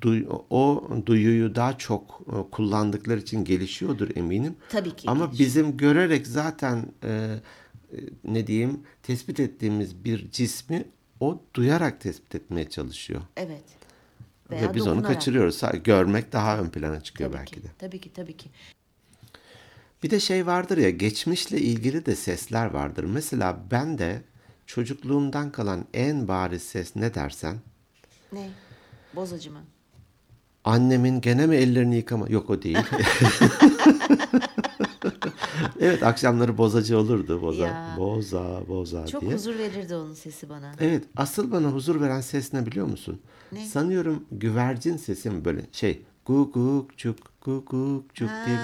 [0.01, 4.57] duy, o duyuyu daha çok e, kullandıkları için gelişiyordur eminim.
[4.69, 5.49] Tabii ki Ama gelişiyor.
[5.49, 7.39] bizim görerek zaten e, e,
[8.25, 10.85] ne diyeyim tespit ettiğimiz bir cismi
[11.21, 13.21] o duyarak tespit etmeye çalışıyor.
[13.37, 13.63] Evet.
[14.51, 15.15] Ve biz onu dokunarak.
[15.15, 15.57] kaçırıyoruz.
[15.63, 17.69] Sa- Görmek daha ön plana çıkıyor Tabii belki ki, de.
[17.79, 18.49] tabii ki, tabii ki.
[20.03, 23.05] Bir de şey vardır ya geçmişle ilgili de sesler vardır.
[23.05, 24.23] Mesela ben de
[24.67, 27.57] çocukluğumdan kalan en bariz ses ne dersen
[28.33, 28.49] Ne?
[29.15, 29.61] Bozacı mı?
[30.67, 32.79] Annemin gene mi ellerini yıkama yok o değil.
[35.81, 37.95] evet akşamları bozacı olurdu boza Ya.
[37.99, 39.33] boza boza Çok diye.
[39.33, 40.73] huzur verirdi onun sesi bana.
[40.81, 43.21] Evet asıl bana huzur veren ses ne biliyor musun?
[43.53, 43.67] Ne?
[43.67, 48.63] Sanıyorum güvercin sesi mi böyle şey gugukçuk gugukçuk diye bir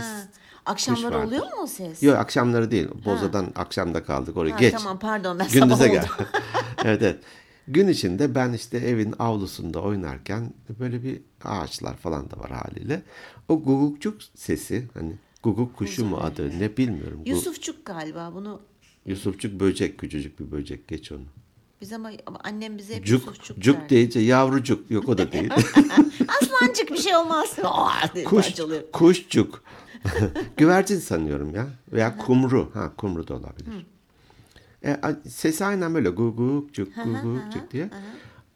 [0.65, 2.03] Ha, Akşamları oluyor mu o ses?
[2.03, 2.89] Yok akşamları değil.
[3.05, 4.55] Bozadan akşamda kaldık oraya.
[4.55, 4.75] Ha, Geç.
[4.75, 6.05] Tamam pardon ben Gündüze sabah gel.
[6.85, 7.21] evet evet.
[7.69, 13.03] Gün içinde ben işte evin avlusunda oynarken böyle bir ağaçlar falan da var haliyle.
[13.49, 17.21] O gugukçuk sesi hani guguk kuşu mu adı ne bilmiyorum.
[17.27, 18.61] Yusufçuk galiba bunu
[19.07, 21.25] Yusufçuk böcek küçücük bir böcek geç onu.
[21.81, 23.89] biz ama ama annem bize hep Cuk, Yusufçuk cuk der.
[23.89, 25.51] deyince yavrucuk yok o da değil.
[26.43, 27.57] Aslancık bir şey olmaz.
[28.25, 28.83] Kuş, parçalıyor.
[28.93, 29.63] kuşçuk.
[30.57, 31.69] Güvercin sanıyorum ya.
[31.93, 32.71] Veya kumru.
[32.75, 33.87] Ha kumru da olabilir.
[34.85, 37.91] E, sesi aynen böyle gugukçuk gugukçuk diye.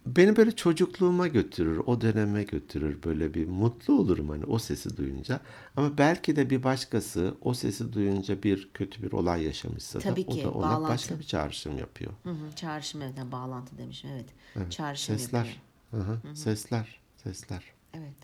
[0.07, 3.03] Beni böyle çocukluğuma götürür, o döneme götürür.
[3.05, 5.41] Böyle bir mutlu olurum hani o sesi duyunca.
[5.77, 10.33] Ama belki de bir başkası o sesi duyunca bir kötü bir olay yaşamışsa Tabii da
[10.33, 10.89] ki, o da ona bağlantı.
[10.89, 12.13] başka bir çağrışım yapıyor.
[12.23, 14.73] Hı hı, çağrışım evet yani bağlantı demişim evet.
[14.73, 15.39] Çağrışım Sesler.
[15.39, 16.17] yapıyor.
[16.25, 17.01] Hı hı, Sesler.
[17.17, 17.63] Sesler.
[17.95, 18.17] Evet.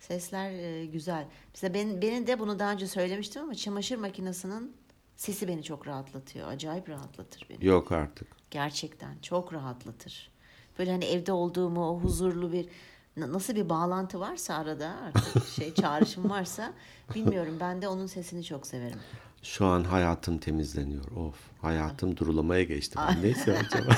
[0.00, 1.26] Sesler e, güzel.
[1.54, 4.72] Mesela ben, benim de bunu daha önce söylemiştim ama çamaşır makinesinin
[5.16, 6.48] sesi beni çok rahatlatıyor.
[6.48, 7.66] Acayip rahatlatır beni.
[7.66, 8.28] Yok artık.
[8.50, 10.30] Gerçekten çok rahatlatır.
[10.78, 12.68] Böyle hani evde olduğumu o huzurlu bir
[13.16, 16.72] na- nasıl bir bağlantı varsa arada artık şey çağrışım varsa
[17.14, 18.98] bilmiyorum ben de onun sesini çok severim.
[19.42, 21.04] Şu an hayatım temizleniyor.
[21.16, 21.34] Of.
[21.62, 22.98] Hayatım durulamaya geçti.
[23.08, 23.96] Ben neyse acaba.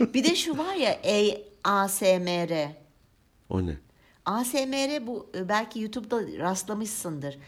[0.14, 1.00] Bir de şu var ya
[1.64, 2.72] ASMR.
[3.48, 3.76] O ne?
[4.26, 7.38] ASMR bu e, belki YouTube'da rastlamışsındır.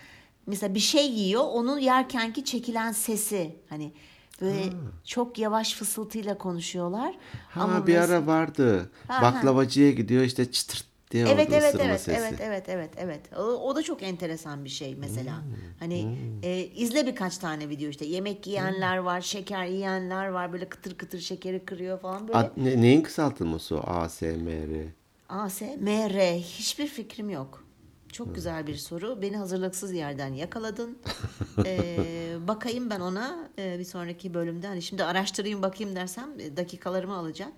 [0.46, 3.92] Mesela bir şey yiyor, onun yerkenki çekilen sesi hani
[4.40, 4.72] böyle
[5.04, 7.14] çok yavaş fısıltıyla konuşuyorlar.
[7.50, 8.90] Ha Ama bir mes- ara vardı.
[9.08, 9.22] Ha, ha.
[9.22, 12.20] Baklavacıya gidiyor işte çıtırt diye Evet evet evet sesi.
[12.20, 13.20] evet evet evet evet.
[13.38, 15.36] O, o da çok enteresan bir şey mesela.
[15.42, 19.04] Hmm, Hani e, izle birkaç tane video işte yemek yiyenler Hmm.
[19.04, 22.38] var, şeker yiyenler var böyle kıtır kıtır şekeri kırıyor falan böyle.
[22.38, 24.86] Ad- ne- neyin kısaltılması o ASMR?
[25.28, 27.64] ASMR hiçbir fikrim yok.
[28.12, 29.22] Çok güzel bir soru.
[29.22, 30.98] Beni hazırlıksız yerden yakaladın.
[31.66, 34.66] Ee, bakayım ben ona e, bir sonraki bölümde.
[34.66, 37.52] Hani şimdi araştırayım bakayım dersem e, dakikalarımı alacak.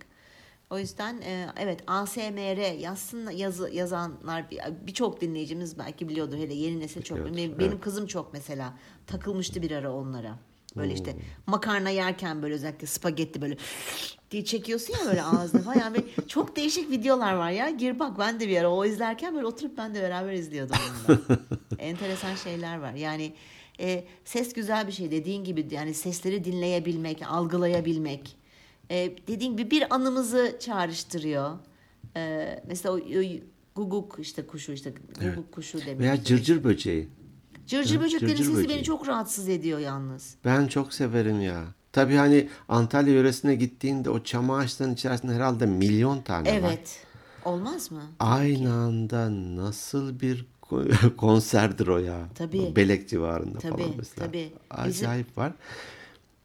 [0.70, 6.80] O yüzden e, evet ASMR yazsın yazı, yazanlar bir- birçok dinleyicimiz belki biliyordur hele yeni
[6.80, 7.18] nesil çok.
[7.18, 7.60] Biliyordur, Benim, evet.
[7.60, 8.74] benim kızım çok mesela
[9.06, 10.38] takılmıştı bir ara onlara.
[10.76, 10.94] Böyle Hmm.
[10.94, 13.56] işte makarna yerken böyle özellikle spagetti böyle
[14.30, 15.74] diye çekiyorsun ya böyle ağzına falan.
[15.80, 17.70] Yani böyle çok değişik videolar var ya.
[17.70, 20.76] Gir bak ben de bir ara o izlerken böyle oturup ben de beraber izliyordum
[21.08, 21.20] onunla.
[21.78, 22.92] Enteresan şeyler var.
[22.94, 23.32] Yani
[23.80, 28.36] e, ses güzel bir şey dediğin gibi yani sesleri dinleyebilmek, algılayabilmek.
[28.90, 31.58] E, dediğin gibi bir anımızı çağrıştırıyor.
[32.16, 33.22] E, mesela o, o
[33.74, 36.00] guguk işte kuşu işte guguk kuşu demek.
[36.00, 37.08] Veya cırcır böceği.
[37.66, 38.76] Cırcır böceklerin cırcır sesi böceği.
[38.78, 40.34] beni çok rahatsız ediyor yalnız.
[40.44, 41.64] Ben çok severim ya.
[41.92, 46.68] Tabii hani Antalya yöresine gittiğinde o çam ağaçlarının içerisinde herhalde milyon tane var.
[46.68, 47.00] Evet.
[47.44, 48.02] Olmaz mı?
[48.20, 52.28] Aynı anda nasıl bir ko- konserdir o ya.
[52.34, 52.76] Tabii.
[52.76, 54.26] Belek civarında Tabii, falan mesela.
[54.26, 54.52] tabii.
[54.86, 55.52] Bizim- Acayip var.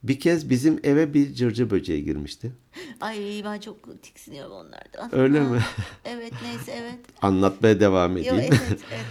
[0.03, 2.51] Bir kez bizim eve bir cırcır böceği girmişti.
[3.01, 5.15] Ay ben çok tiksiniyorum onlardan.
[5.19, 5.59] Öyle Ha, mi?
[6.05, 6.99] Evet neyse evet.
[7.21, 8.39] Anlatmaya devam Yo, edeyim.
[8.43, 9.05] evet evet.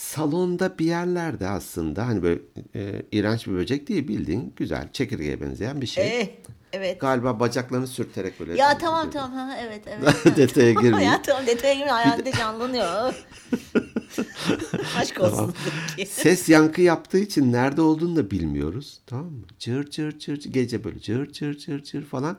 [0.00, 2.40] Salonda bir yerlerde aslında hani böyle
[2.74, 6.20] e, iğrenç bir böcek değil bildiğin güzel çekirgeye benzeyen bir şey.
[6.20, 6.28] Eh,
[6.72, 7.00] evet.
[7.00, 8.56] Galiba bacaklarını sürterek böyle.
[8.56, 10.36] Ya tamam tamam ha evet evet.
[10.36, 11.12] Detaya girmeyeyim.
[11.12, 13.14] ya tamam detaya girme hayalde canlanıyor.
[14.96, 15.54] Aşk olsun.
[15.96, 16.10] peki.
[16.10, 19.00] Ses yankı yaptığı için nerede olduğunu da bilmiyoruz.
[19.06, 19.44] Tamam mı?
[19.58, 22.38] Cır cır cır gece böyle cır cır cır cır falan.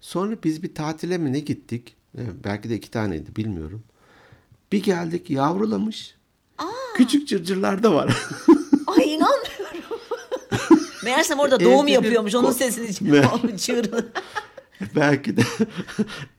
[0.00, 1.96] Sonra biz bir tatile mi ne gittik?
[2.18, 3.82] Ee, Belki de iki taneydi bilmiyorum.
[4.72, 6.17] Bir geldik yavrulamış.
[6.94, 8.16] Küçük cırcırlar da var.
[8.86, 10.00] Ay inanmıyorum.
[11.04, 14.12] Meğersem orada doğum Evde bir yapıyormuş onun sesini Me- çığırdı.
[14.96, 15.42] Belki de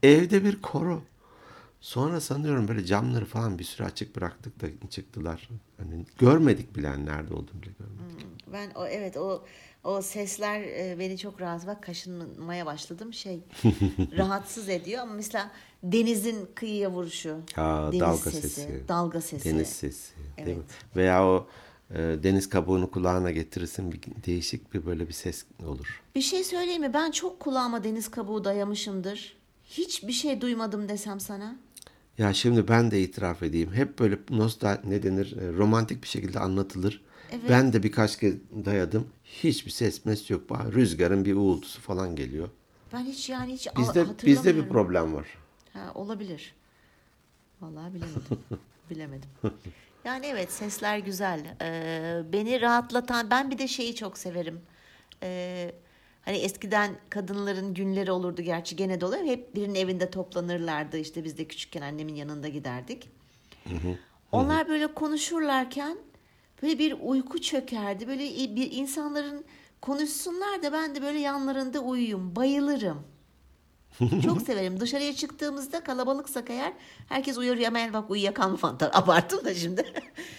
[0.04, 1.02] evde bir koro.
[1.82, 5.50] Sonra sanıyorum böyle camları falan bir süre açık bıraktık da çıktılar.
[5.78, 8.26] Hani görmedik bile hani nerede olduğunu bile görmedik.
[8.54, 9.44] Ben o evet o
[9.84, 13.40] o sesler e, beni çok rahatsız bak kaşınmaya başladım şey
[14.18, 15.52] rahatsız ediyor ama mesela
[15.84, 18.84] denizin kıyıya vuruşu Ha, deniz dalga sesi, sesi.
[18.88, 20.14] dalga sesi Deniz sesi.
[20.46, 20.64] Değil mi?
[20.68, 20.96] Evet.
[20.96, 21.48] Veya o
[21.94, 26.02] e, deniz kabuğunu kulağına getirirsin bir değişik bir böyle bir ses olur.
[26.16, 31.56] bir şey söyleyeyim mi ben çok kulağıma deniz kabuğu dayamışımdır hiçbir şey duymadım desem sana
[32.18, 33.74] Ya şimdi ben de itiraf edeyim.
[33.74, 37.02] Hep böyle nostal ne denir e, romantik bir şekilde anlatılır.
[37.32, 37.44] Evet.
[37.50, 38.34] Ben de birkaç kez
[38.66, 39.08] dayadım.
[39.24, 40.42] Hiçbir ses mes yok.
[40.52, 42.50] Rüzgarın bir uğultusu falan geliyor.
[42.94, 45.28] ben hiç yani hiç Bizde bizde bir problem var.
[45.74, 46.56] Ha, olabilir.
[47.62, 48.24] Vallahi bilemedim.
[48.90, 49.30] bilemedim.
[50.06, 51.56] Yani evet sesler güzel.
[51.62, 54.62] Ee, beni rahatlatan ben bir de şeyi çok severim.
[55.24, 55.72] Ee,
[56.22, 59.24] hani eskiden kadınların günleri olurdu gerçi gene de oluyor.
[59.24, 60.98] Hep birinin evinde toplanırlardı.
[60.98, 63.10] İşte biz de küçükken annemin yanında giderdik.
[64.32, 65.98] Onlar böyle konuşurlarken
[66.62, 68.08] böyle bir uyku çökerdi.
[68.08, 69.46] Böyle bir insanların
[69.82, 72.36] konuşsunlar da ben de böyle yanlarında uyuyayım.
[72.36, 73.04] Bayılırım.
[74.24, 74.80] Çok severim.
[74.80, 76.74] Dışarıya çıktığımızda kalabalıksak eğer
[77.10, 77.66] herkes uyarıyor.
[77.66, 78.78] Hemen bak uyuyakalma falan.
[78.78, 79.86] Tabii Abarttım da şimdi.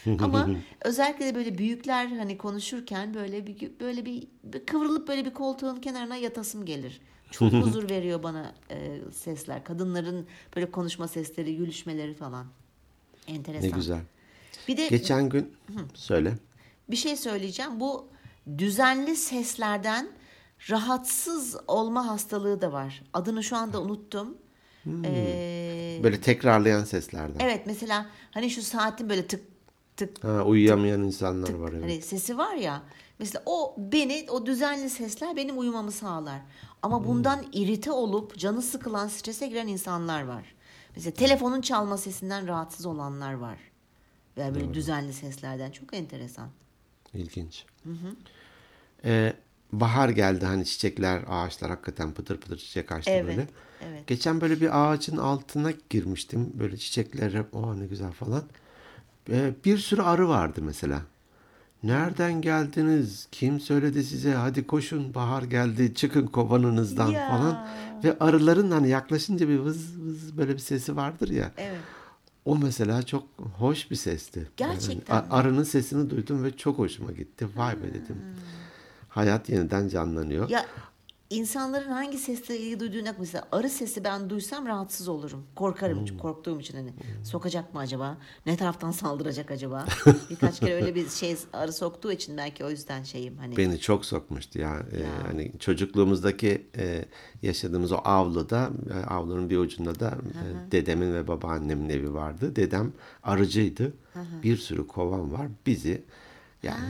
[0.20, 0.48] Ama
[0.84, 5.76] özellikle de böyle büyükler hani konuşurken böyle bir böyle bir, bir kıvrılıp böyle bir koltuğun
[5.76, 7.00] kenarına yatasım gelir.
[7.30, 9.64] Çok huzur veriyor bana e, sesler.
[9.64, 12.46] Kadınların böyle konuşma sesleri, gülüşmeleri falan.
[13.26, 13.70] Enteresan.
[13.70, 14.00] Ne güzel.
[14.68, 15.52] Bir de Geçen gün
[15.94, 16.32] söyle.
[16.90, 17.80] bir şey söyleyeceğim.
[17.80, 18.08] Bu
[18.58, 20.08] düzenli seslerden
[20.68, 23.03] rahatsız olma hastalığı da var.
[23.12, 24.37] Adını şu anda unuttum.
[25.05, 27.38] Ee, Böyle tekrarlayan seslerden.
[27.46, 29.44] evet mesela hani şu saatin böyle tık
[29.96, 31.83] tık Ha, uyuyamayan insanlar var evet.
[31.83, 32.83] hani sesi var ya.
[33.18, 36.40] Mesela o beni o düzenli sesler benim uyumamı sağlar.
[36.83, 40.55] Ama bundan irite olup canı sıkılan strese giren insanlar var.
[40.96, 43.59] Mesela telefonun çalma sesinden rahatsız olanlar var.
[44.37, 46.49] Veya böyle düzenli seslerden çok enteresan.
[47.14, 47.64] İlginç.
[49.05, 49.33] Ee,
[49.72, 53.48] bahar geldi hani çiçekler, ağaçlar hakikaten pıtır pıtır çiçek açtı Evet, böyle.
[53.88, 54.06] evet.
[54.06, 56.50] Geçen böyle bir ağacın altına girmiştim.
[56.54, 58.42] Böyle çiçekler hep o ne güzel falan.
[59.30, 61.02] Ee, bir sürü arı vardı mesela.
[61.83, 63.28] Nereden geldiniz?
[63.33, 64.35] Kim söyledi size?
[64.35, 67.26] Hadi koşun bahar geldi çıkın kovanınızdan Ya.
[67.28, 67.66] falan.
[68.04, 71.52] Ve arıların hani yaklaşınca bir vız vız böyle bir sesi vardır ya.
[71.56, 71.80] Evet.
[72.44, 73.26] O mesela çok
[73.59, 74.48] hoş bir sesti.
[74.56, 77.46] Gerçekten Yani arının sesini duydum ve çok hoşuma gitti.
[77.56, 78.16] Vay be dedim.
[79.11, 80.49] Hayat yeniden canlanıyor.
[80.49, 80.66] Ya
[81.31, 85.46] insanların hangi sesle ilgi duyduğuna mesela arı sesi ben duysam rahatsız olurum.
[85.57, 86.05] Korkarım Hmm.
[86.05, 86.92] çünkü korktuğum için hani
[87.25, 88.18] sokacak mı acaba?
[88.46, 89.87] Ne taraftan saldıracak acaba?
[90.31, 93.57] Birkaç kere öyle bir şey arı soktuğu için belki o yüzden şeyim hani.
[93.57, 94.77] Beni çok sokmuştu ya.
[94.92, 97.05] Ee, hani çocukluğumuzdaki e,
[97.42, 102.57] yaşadığımız o avluda, e, avlunun bir ucunda da e, dedemin ve babaannemin evi vardı.
[102.57, 102.92] Dedem
[103.23, 103.92] arıcıydı.
[104.42, 105.46] Bir sürü kovan var.
[105.66, 106.05] Bizi
[106.62, 106.81] Yani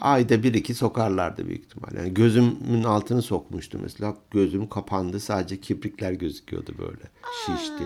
[0.00, 1.94] ayda bir iki sokarlardı büyük ihtimal.
[1.96, 4.16] Yani gözümün altını sokmuştu mesela.
[4.30, 7.02] Gözüm kapandı sadece kiprikler gözüküyordu böyle.
[7.46, 7.84] Şişti.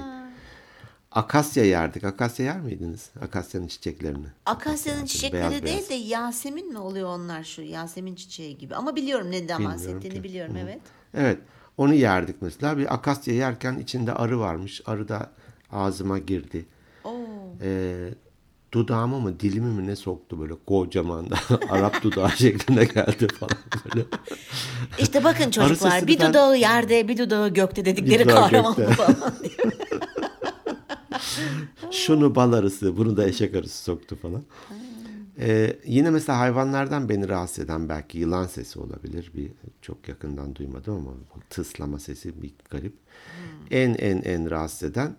[1.12, 2.04] Akasya yerdik.
[2.04, 3.10] Akasya yer miydiniz?
[3.22, 4.26] Akasyanın çiçeklerini.
[4.46, 5.62] Akasya'nın Beyaz çiçekleri beyaz.
[5.64, 8.74] değil de Yasemin mi oluyor onlar şu Yasemin çiçeği gibi.
[8.74, 10.24] Ama biliyorum neden Bilmiyorum bahsettiğini ki.
[10.24, 10.80] biliyorum evet.
[11.14, 11.38] Evet.
[11.76, 12.78] Onu yerdik mesela.
[12.78, 14.82] Bir akasya yerken içinde arı varmış.
[14.86, 15.30] Arı da
[15.72, 16.66] ağzıma girdi.
[17.04, 17.12] Oo.
[17.62, 18.08] Ee,
[18.72, 21.36] dudağıma mı dilimi mi ne soktu böyle kocaman da
[21.70, 24.06] Arap dudağı şeklinde geldi falan böyle.
[24.98, 28.94] İşte bakın çocuklar bir ben- dudağı yerde bir dudağı gökte dedikleri dudağı kahraman gökte.
[28.94, 29.16] falan.
[31.90, 34.42] Şunu bal arısı, bunu da eşek arısı soktu falan.
[35.38, 39.30] Ee, yine mesela hayvanlardan beni rahatsız eden belki yılan sesi olabilir.
[39.34, 39.50] Bir
[39.82, 42.94] çok yakından duymadım ama bu tıslama sesi bir garip.
[43.70, 45.16] En en en rahatsız eden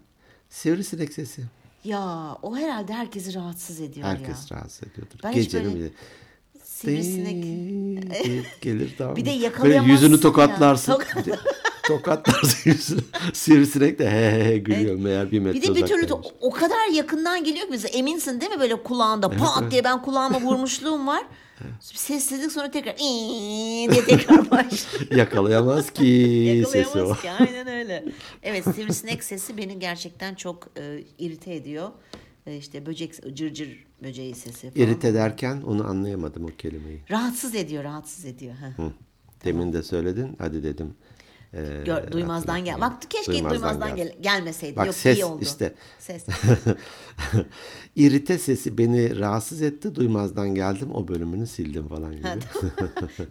[0.49, 1.43] sivrisinek sesi.
[1.83, 4.57] Ya o herhalde herkesi rahatsız ediyor Herkes ya.
[4.57, 5.19] rahatsız ediyordur.
[5.23, 5.91] Ben hiç Gecenin böyle bir
[6.63, 8.61] Sivrisinek.
[8.61, 9.15] gelir tamam.
[9.15, 10.19] Bir de Böyle yakalayamazsın yüzünü ya.
[10.21, 10.91] tokatlarsın.
[10.93, 11.35] Tok- Bir de
[11.87, 13.01] tokatlarsın yüzünü.
[13.33, 14.95] Sivrisinek de he he he gülüyor.
[14.95, 16.27] Meğer bir metre Bir de bir türlü uzaktaymış.
[16.41, 20.41] o kadar yakından geliyor ki mesela eminsin değil mi böyle kulağında pat diye ben kulağıma
[20.41, 21.23] vurmuşluğum var.
[21.79, 25.11] Sessizlik sonra tekrar "İyi" diye tekrar başlıyor.
[25.11, 26.79] Yakalayamaz ki sesi o.
[27.07, 28.05] Yakalayamaz ki aynen öyle.
[28.43, 31.89] Evet sivrisinek sesi beni gerçekten çok e, irite ediyor.
[32.47, 34.87] E, işte böcek cırcır cır böceği sesi falan.
[34.87, 37.01] İrite derken onu anlayamadım o kelimeyi.
[37.11, 38.53] Rahatsız ediyor rahatsız ediyor.
[38.75, 38.91] Hı.
[39.45, 40.35] Demin de söyledin.
[40.39, 40.95] Hadi dedim.
[41.85, 42.81] Gör, duymazdan gel.
[42.81, 43.95] Bak keşke duymazdan, gel.
[43.95, 44.75] gel, gelmeseydi.
[44.75, 45.41] Bak Yok ses iyi oldu.
[45.41, 45.73] işte.
[45.99, 46.25] Ses.
[47.95, 49.95] İrite sesi beni rahatsız etti.
[49.95, 50.95] Duymazdan geldim.
[50.95, 52.27] O bölümünü sildim falan gibi.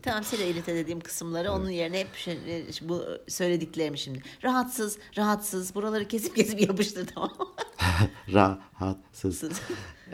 [0.02, 4.22] Tamam size irite dediğim kısımları onun yerine hep şey- e, bu söylediklerimi şimdi.
[4.44, 5.74] Rahatsız, rahatsız.
[5.74, 7.46] Buraları kesip kesip yapıştır tamam mı?
[8.32, 9.44] Rahatsız.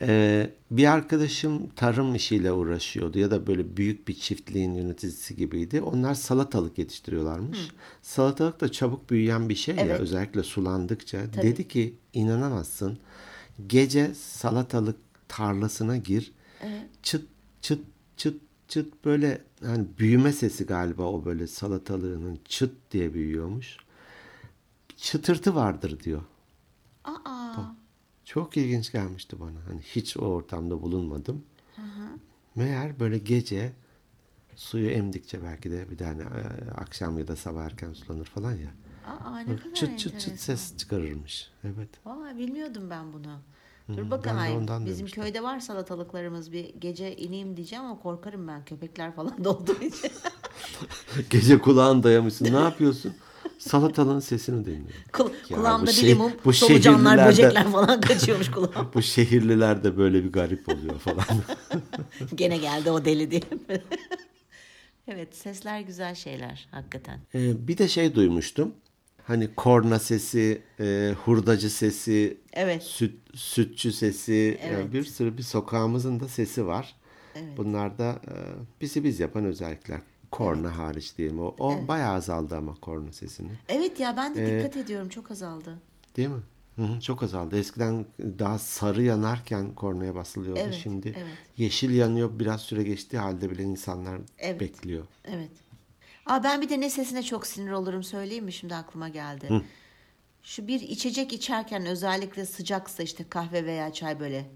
[0.01, 5.81] Ee, bir arkadaşım tarım işiyle uğraşıyordu ya da böyle büyük bir çiftliğin yöneticisi gibiydi.
[5.81, 7.59] Onlar salatalık yetiştiriyorlarmış.
[8.03, 10.01] Salatalık da çabuk büyüyen bir şey ya Evet.
[10.01, 11.33] özellikle sulandıkça.
[11.33, 12.99] Dedi ki inanamazsın.
[13.67, 14.97] Gece salatalık
[15.29, 16.33] tarlasına gir.
[17.03, 17.25] Çıt
[17.63, 17.81] çıt
[18.17, 23.77] çıt çıt böyle hani büyüme sesi galiba o böyle salatalığının çıt diye büyüyormuş.
[24.97, 26.23] Çıtırtı vardır diyor.
[28.29, 29.59] Aa, Çok ilginç gelmişti bana.
[29.69, 31.45] Hani hiç o ortamda bulunmadım.
[32.55, 33.73] Meğer böyle gece
[34.57, 38.71] suyu emdikçe belki de bir tane e, akşam ya da sabah erken sulanır falan ya.
[39.25, 41.51] aa ne kadar Çıt çıt çıt ses çıkarırmış.
[41.65, 41.89] Evet.
[42.05, 43.39] Vay bilmiyordum ben bunu.
[43.97, 44.57] Dur bakayım.
[44.57, 45.23] ondan Bizim demiştim.
[45.23, 46.53] köyde var salatalıklarımız.
[46.53, 48.65] Bir gece ineyim diyeceğim ama korkarım ben.
[48.65, 50.11] Köpekler falan da olduğu için.
[51.31, 52.45] Gece kulağın dayamışsın.
[52.45, 53.15] Ne yapıyorsun?
[53.59, 54.93] Salatalığın sesini dinliyorum.
[55.13, 58.91] Kul- Ya kulağımda bir şey- limon, bu solucanlar, böcekler falan kaçıyormuş kulağım.
[58.95, 61.25] Bu şehirliler de böyle bir garip oluyor falan.
[62.35, 63.43] Gene geldi o deli diye.
[65.09, 67.21] evet sesler güzel şeyler hakikaten.
[67.35, 68.75] Ee, bir de şey duymuştum.
[69.25, 72.83] Hani korna sesi, e, hurdacı sesi, Evet.
[72.83, 74.93] süt, sütçü sesi, yani Evet.
[74.93, 76.95] bir sürü bir sokağımızın da sesi var.
[77.57, 78.35] Bunlar da e,
[78.81, 80.01] bizi biz yapan özellikler.
[80.31, 81.41] Korna hariç diyelim.
[81.41, 83.51] O, o bayağı azaldı ama korna sesini.
[83.69, 85.79] Evet ya ben de Ee, dikkat ediyorum çok azaldı.
[86.17, 86.43] Değil mi?
[86.77, 87.59] Hı hı, çok azaldı.
[87.59, 88.07] Eskiden
[88.39, 90.61] daha sarı yanarken kornaya basılıyordu.
[90.63, 91.33] Evet, Şimdi evet.
[91.57, 92.31] yeşil yanıyor.
[92.39, 94.61] Biraz süre geçtiği halde bile insanlar Evet.
[94.61, 95.05] bekliyor.
[95.25, 95.51] Evet.
[96.27, 98.53] Aa, ben bir de ne sesine çok sinir olurum söyleyeyim mi?
[98.53, 99.63] Şimdi aklıma geldi.
[100.43, 104.47] Şu bir içecek içerken özellikle sıcaksa işte kahve veya çay böyle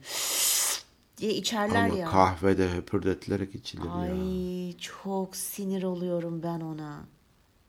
[1.23, 2.07] diye içerler Ama ya.
[2.11, 3.93] kahvede höpürdetilerek içilir ya.
[3.93, 7.05] Ay çok sinir oluyorum ben ona.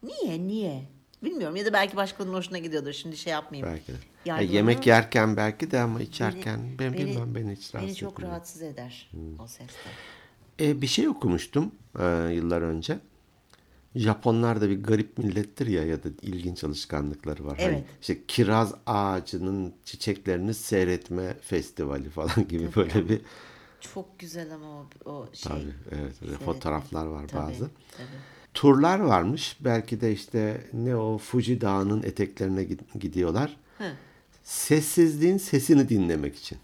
[0.03, 0.83] Niye niye?
[1.23, 3.73] Bilmiyorum ya da belki başkanın hoşuna gidiyordur şimdi şey yapmayayım.
[3.73, 3.95] Belki de.
[4.25, 7.95] Ya Yargılama yemek yerken belki de ama içerken ben beni- bilmem beni hiç rahatsız Beni
[7.95, 8.31] çok etmiyor.
[8.31, 9.93] rahatsız eder o sesler.
[10.59, 12.99] E, bir şey okumuştum e, yıllar önce.
[13.95, 17.57] Japonlar da bir garip millettir ya ya da ilginç alışkanlıkları var.
[17.61, 17.83] Hani Evet.
[18.01, 23.21] işte kiraz ağacının çiçeklerini seyretme festivali falan gibi böyle bir
[23.93, 25.51] Çok güzel ama o, o şey.
[25.51, 26.45] tabii evet öyle seyretme.
[26.45, 27.69] fotoğraflar var Tabii, bazı.
[27.97, 28.07] tabii.
[28.53, 29.57] Turlar varmış.
[29.59, 33.57] Belki de işte ne o Fuji Dağı'nın eteklerine gid- gidiyorlar.
[33.77, 33.83] Hı.
[34.43, 36.57] Sessizliğin sesini dinlemek için.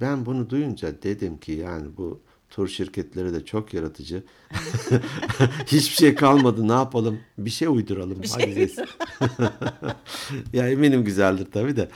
[0.00, 2.20] Ben bunu duyunca dedim ki yani bu
[2.54, 4.22] tur şirketleri de çok yaratıcı.
[5.66, 7.20] Hiçbir şey kalmadı ne yapalım?
[7.38, 8.22] Bir şey uyduralım.
[8.32, 8.78] Hadi ses.
[10.52, 11.88] ya eminim güzeldir tabii de.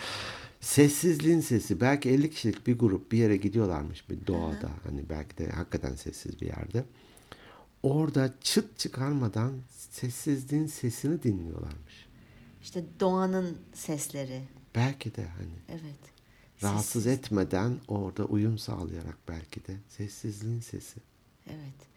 [0.61, 1.81] Sessizliğin sesi.
[1.81, 4.71] Belki 50 kişilik bir grup bir yere gidiyorlarmış bir doğada.
[4.85, 6.85] Hani belki de hakikaten sessiz bir yerde.
[7.83, 12.07] Orada çıt çıkarmadan sessizliğin sesini dinliyorlarmış.
[12.63, 14.43] İşte doğanın sesleri.
[14.75, 15.81] Belki de hani.
[15.81, 16.18] Evet.
[16.63, 21.01] Rahatsız etmeden orada uyum sağlayarak belki de sessizliğin sesi.
[21.47, 21.89] Evet.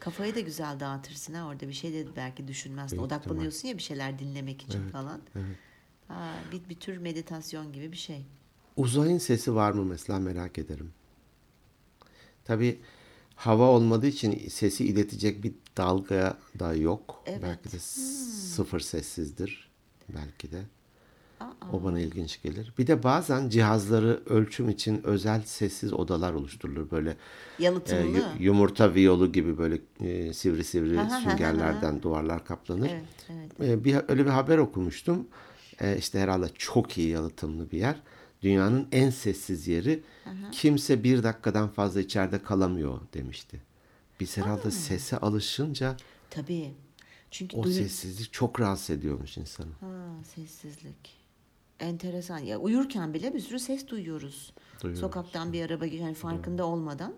[0.00, 1.46] Kafayı da güzel dağıtırsın ha.
[1.46, 2.98] Orada bir şey de belki düşünmezsin.
[2.98, 5.20] Büyük Odaklanıyorsun ya bir şeyler dinlemek için Evet, falan.
[5.36, 5.56] evet.
[6.08, 8.26] Ha, bir, bir tür meditasyon gibi bir şey.
[8.76, 10.92] Uzayın sesi var mı mesela merak ederim.
[12.44, 12.80] Tabii
[13.34, 17.22] hava olmadığı için sesi iletecek bir dalga da yok.
[17.26, 17.42] Evet.
[17.42, 19.70] Belki de sıfır sessizdir.
[20.08, 20.62] Belki de.
[21.40, 22.72] Aa, O bana ilginç gelir.
[22.78, 26.90] Bir de bazen cihazları ölçüm için özel sessiz odalar oluşturulur.
[26.90, 27.16] Böyle e,
[27.62, 28.24] yalıtımlı.
[28.38, 32.90] yumurta viyolu gibi böyle e, sivri sivri Ha, ha, ha, ha, süngerlerden duvarlar kaplanır.
[32.90, 33.70] Evet, evet.
[33.70, 35.26] E, bir öyle bir haber okumuştum.
[35.80, 37.96] E, işte herhalde çok iyi yalıtımlı bir yer.
[38.42, 40.02] Dünyanın en sessiz yeri.
[40.52, 43.62] Kimse bir dakikadan fazla içeride kalamıyor demişti.
[44.20, 45.96] Biz herhalde sese alışınca
[46.30, 46.72] Tabii.
[47.30, 49.72] Çünkü o duyu- sessizlik çok rahatsız ediyormuş insanı.
[49.80, 49.86] Ha,
[50.34, 51.23] sessizlik.
[51.80, 52.38] Enteresan.
[52.38, 54.52] Ya uyurken bile bir sürü ses duyuyoruz.
[54.82, 55.00] Duyuyoruz.
[55.00, 57.14] Sokaktan bir araba yani farkında olmadan.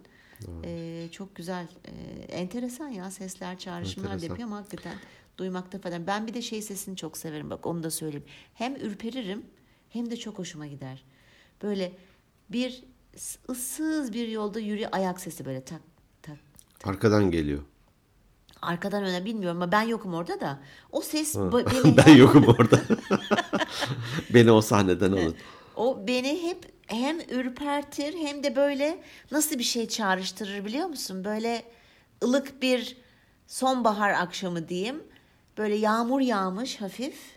[0.65, 1.69] Ee, çok güzel.
[1.85, 1.93] Ee,
[2.23, 4.95] enteresan ya sesler, çağrışımlar da yapıyor ama hakikaten
[5.39, 6.07] duymakta falan.
[6.07, 7.51] Ben bir de şey sesini çok severim.
[7.51, 8.27] Bak onu da söyleyeyim.
[8.55, 9.47] Hem ürperirim
[9.89, 11.05] hem de çok hoşuma gider.
[11.63, 11.93] Böyle
[12.51, 12.85] bir
[13.51, 15.81] ıssız bir yolda yürü ayak sesi böyle tak
[16.23, 16.37] tak
[16.85, 17.63] Arkadan geliyor.
[18.63, 20.59] Arkadan öne bilmiyorum ama ben yokum orada da.
[20.93, 22.81] O ses beni ben yokum orada.
[24.35, 25.35] Beni o sahneden alın.
[25.77, 28.99] O beni hep hem ürpertir hem de böyle
[29.31, 31.25] nasıl bir şey çağrıştırır biliyor musun?
[31.25, 31.63] Böyle
[32.25, 32.97] ılık bir
[33.47, 35.03] sonbahar akşamı diyeyim.
[35.59, 37.36] Böyle yağmur yağmış hafif.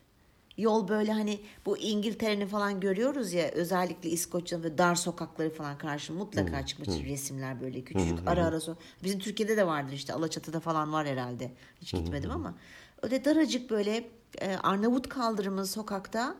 [0.60, 6.14] Yol böyle hani bu İngiltere'ni falan görüyoruz ya özellikle İskoçya'nın ve dar sokakları falan karşı
[6.14, 8.56] mutlaka çıkmıştır resimler böyle küçücük ara ara.
[8.56, 11.52] so- Bizim Türkiye'de de vardır işte Alaçatı'da falan var herhalde.
[11.82, 12.54] Hiç gitmedim ama.
[13.02, 14.10] Öyle daracık böyle
[14.42, 16.36] e, Arnavut kaldırımı sokakta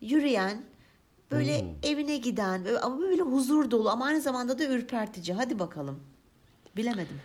[0.00, 0.62] yürüyen
[1.30, 5.34] Böyle evine giden ama böyle huzur dolu ama aynı zamanda da ürpertici.
[5.34, 6.00] Hadi bakalım.
[6.76, 7.20] Bilemedim.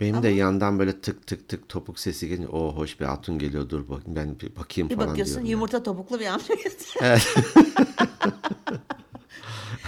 [0.00, 3.68] Benim de yandan böyle tık tık tık topuk sesi gelince o hoş bir hatun geliyor
[3.68, 5.50] dur bak ben bir bakayım Bir falan bakıyorsun diyorum.
[5.50, 6.54] yumurta topuklu bir amca.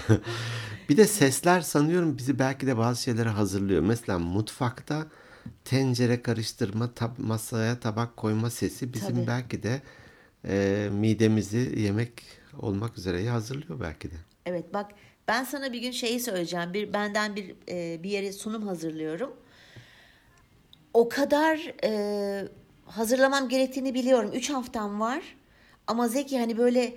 [0.89, 3.83] Bir de sesler sanıyorum bizi belki de bazı şeylere hazırlıyor.
[3.83, 5.07] Mesela mutfakta
[5.65, 9.27] tencere karıştırma, tab- masaya tabak koyma sesi bizim Tabii.
[9.27, 9.83] belki de
[10.49, 12.13] e, midemizi yemek
[12.59, 14.15] olmak üzere hazırlıyor belki de.
[14.47, 14.91] evet bak
[15.29, 16.75] ben sana bir gün şeyi söyleyeceğim.
[16.75, 19.31] Bir benden bir e, bir yere sunum hazırlıyorum.
[20.95, 22.49] O kadar e,
[22.87, 24.31] hazırlamam gerektiğini biliyorum.
[24.35, 25.23] Üç haftam var.
[25.87, 26.95] Ama Zeki hani böyle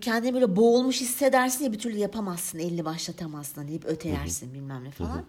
[0.00, 2.58] kendini böyle boğulmuş hissedersin ya bir türlü yapamazsın.
[2.58, 3.60] Elini başlatamazsın.
[3.60, 5.24] Hani hep ötelersin bilmem ne falan.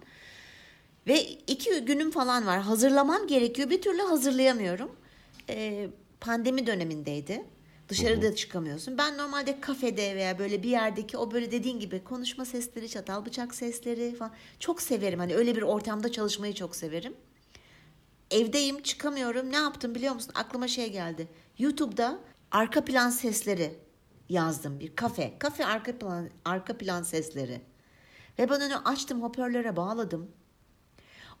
[1.06, 2.60] Ve iki günüm falan var.
[2.60, 3.70] Hazırlamam gerekiyor.
[3.70, 4.90] Bir türlü hazırlayamıyorum.
[5.50, 5.88] Ee,
[6.20, 7.44] pandemi dönemindeydi.
[7.88, 8.98] Dışarıda çıkamıyorsun.
[8.98, 13.54] Ben normalde kafede veya böyle bir yerdeki o böyle dediğin gibi konuşma sesleri, çatal bıçak
[13.54, 15.18] sesleri falan çok severim.
[15.18, 17.14] Hani öyle bir ortamda çalışmayı çok severim.
[18.32, 19.52] Evdeyim, çıkamıyorum.
[19.52, 20.32] Ne yaptım biliyor musun?
[20.34, 21.28] Aklıma şey geldi.
[21.58, 22.18] YouTube'da
[22.50, 23.78] arka plan sesleri
[24.28, 24.80] yazdım.
[24.80, 25.38] Bir kafe.
[25.38, 27.60] Kafe arka plan arka plan sesleri.
[28.38, 30.30] Ve ben onu açtım, hoparlöre bağladım.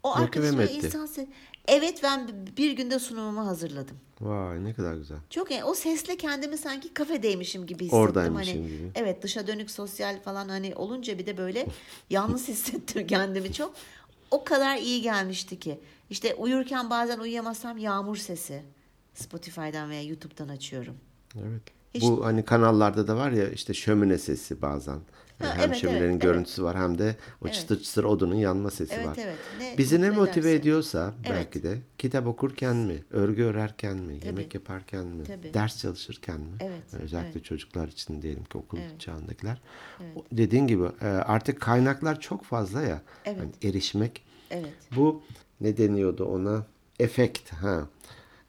[0.02, 0.72] O etti?
[0.72, 1.28] insan ses...
[1.68, 3.96] Evet ben bir günde sunumumu hazırladım.
[4.20, 5.18] Vay ne kadar güzel.
[5.30, 5.64] Çok iyi.
[5.64, 7.98] O sesle kendimi sanki kafedeymişim gibi hissettim.
[7.98, 8.90] Oradaymışım hani, gibi.
[8.94, 11.66] Evet dışa dönük sosyal falan hani olunca bir de böyle
[12.10, 13.74] yalnız hissettim kendimi çok.
[14.32, 15.80] O kadar iyi gelmişti ki.
[16.10, 18.62] İşte uyurken bazen uyuyamazsam yağmur sesi.
[19.14, 20.94] Spotify'dan veya YouTube'dan açıyorum.
[21.36, 21.62] Evet.
[21.94, 24.98] Hiç- Bu hani kanallarda da var ya işte şömine sesi bazen.
[25.42, 27.54] Yani Ha, hem evet, şöminenin evet, görüntüsü var hem de o Evet.
[27.54, 29.16] çıtır çıtır odunun yanma sesi Evet, var.
[29.20, 29.36] evet.
[29.60, 30.54] Ne Bizi ne mutlu motive ederse.
[30.54, 31.36] ediyorsa Evet.
[31.36, 35.54] belki de kitap okurken mi, örgü örerken mi, yemek yaparken mi, Tabii.
[35.54, 36.56] ders çalışırken mi?
[36.60, 37.44] Evet, Özellikle evet.
[37.44, 39.00] çocuklar için diyelim ki okul Evet.
[39.00, 39.60] çağındakiler.
[40.16, 43.02] O- Dediğin gibi e, artık kaynaklar çok fazla ya.
[43.24, 43.38] Evet.
[43.40, 44.22] Hani erişmek.
[44.50, 44.72] Evet.
[44.96, 45.22] Bu
[45.60, 46.66] ne deniyordu ona?
[47.00, 47.52] Efekt.
[47.52, 47.86] Ha.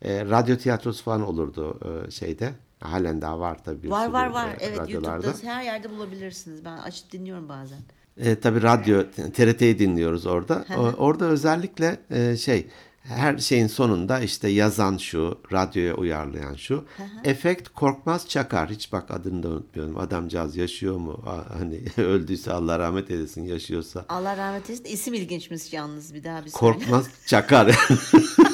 [0.02, 2.54] E, radyo tiyatrosu falan olurdu e, şeyde.
[2.84, 3.90] Halen daha var tabii.
[3.92, 4.48] Var var var.
[4.48, 5.28] e, Evet radyolarda.
[5.28, 6.66] YouTube'da her yerde bulabilirsiniz.
[6.66, 7.80] Ben açıp dinliyorum bazen.
[8.18, 9.04] E, tabii radyo
[9.34, 10.66] TRT'yi dinliyoruz orada.
[10.78, 12.68] O- orada özellikle e, şey
[13.04, 16.86] her şeyin sonunda işte yazan şu, radyoya uyarlayan şu.
[17.24, 18.70] Efekt Korkmaz Çakar.
[18.70, 19.98] Hiç bak adını da unutmuyorum.
[19.98, 21.24] Adamcağız yaşıyor mu?
[21.58, 23.44] Hani öldüyse Allah rahmet eylesin.
[23.44, 24.06] Yaşıyorsa.
[24.10, 24.86] Allah rahmet eylesin.
[24.94, 26.60] İsim ilginçmiş yalnız bir daha bir söyle.
[26.60, 27.76] Korkmaz Çakar.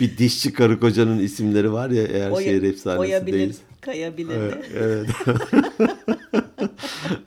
[0.00, 3.56] bir dişçi karı kocanın isimleri var ya eğer Oya- şehir efsanesi oyabilir, değil.
[3.80, 4.36] kayabilir.
[4.36, 4.64] Evet.
[4.74, 5.08] evet.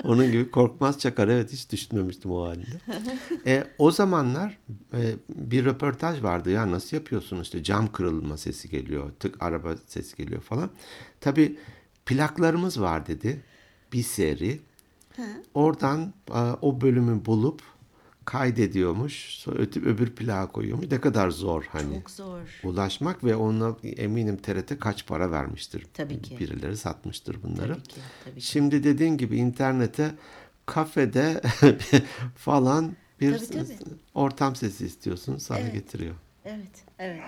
[0.03, 2.65] Onun gibi korkmaz çakar evet hiç düşünmemiştim o halde.
[3.45, 4.57] e, o zamanlar
[4.93, 4.99] e,
[5.29, 10.41] bir röportaj vardı ya nasıl yapıyorsun işte cam kırılma sesi geliyor tık araba sesi geliyor
[10.41, 10.69] falan.
[11.21, 11.57] Tabi
[12.05, 13.41] plaklarımız var dedi
[13.93, 14.59] bir seri.
[15.53, 17.61] Oradan e, o bölümü bulup
[18.27, 19.29] kaydediyormuş.
[19.39, 20.91] Sonra ötüp öbür plağa koyuyormuş.
[20.91, 21.95] Ne kadar zor hani.
[21.95, 22.39] Çok zor.
[22.63, 25.87] Ulaşmak ve ona eminim TRT kaç para vermiştir.
[25.93, 26.39] Tabii ki.
[26.39, 27.73] Birileri satmıştır bunları.
[27.73, 28.45] Tabii ki, tabii ki.
[28.45, 30.11] Şimdi dediğin gibi internete
[30.65, 31.41] kafede
[32.35, 33.77] falan bir Tabii, tabii.
[34.13, 35.73] ortam sesi istiyorsun sana Evet.
[35.73, 36.15] getiriyor.
[36.45, 37.21] Evet, evet.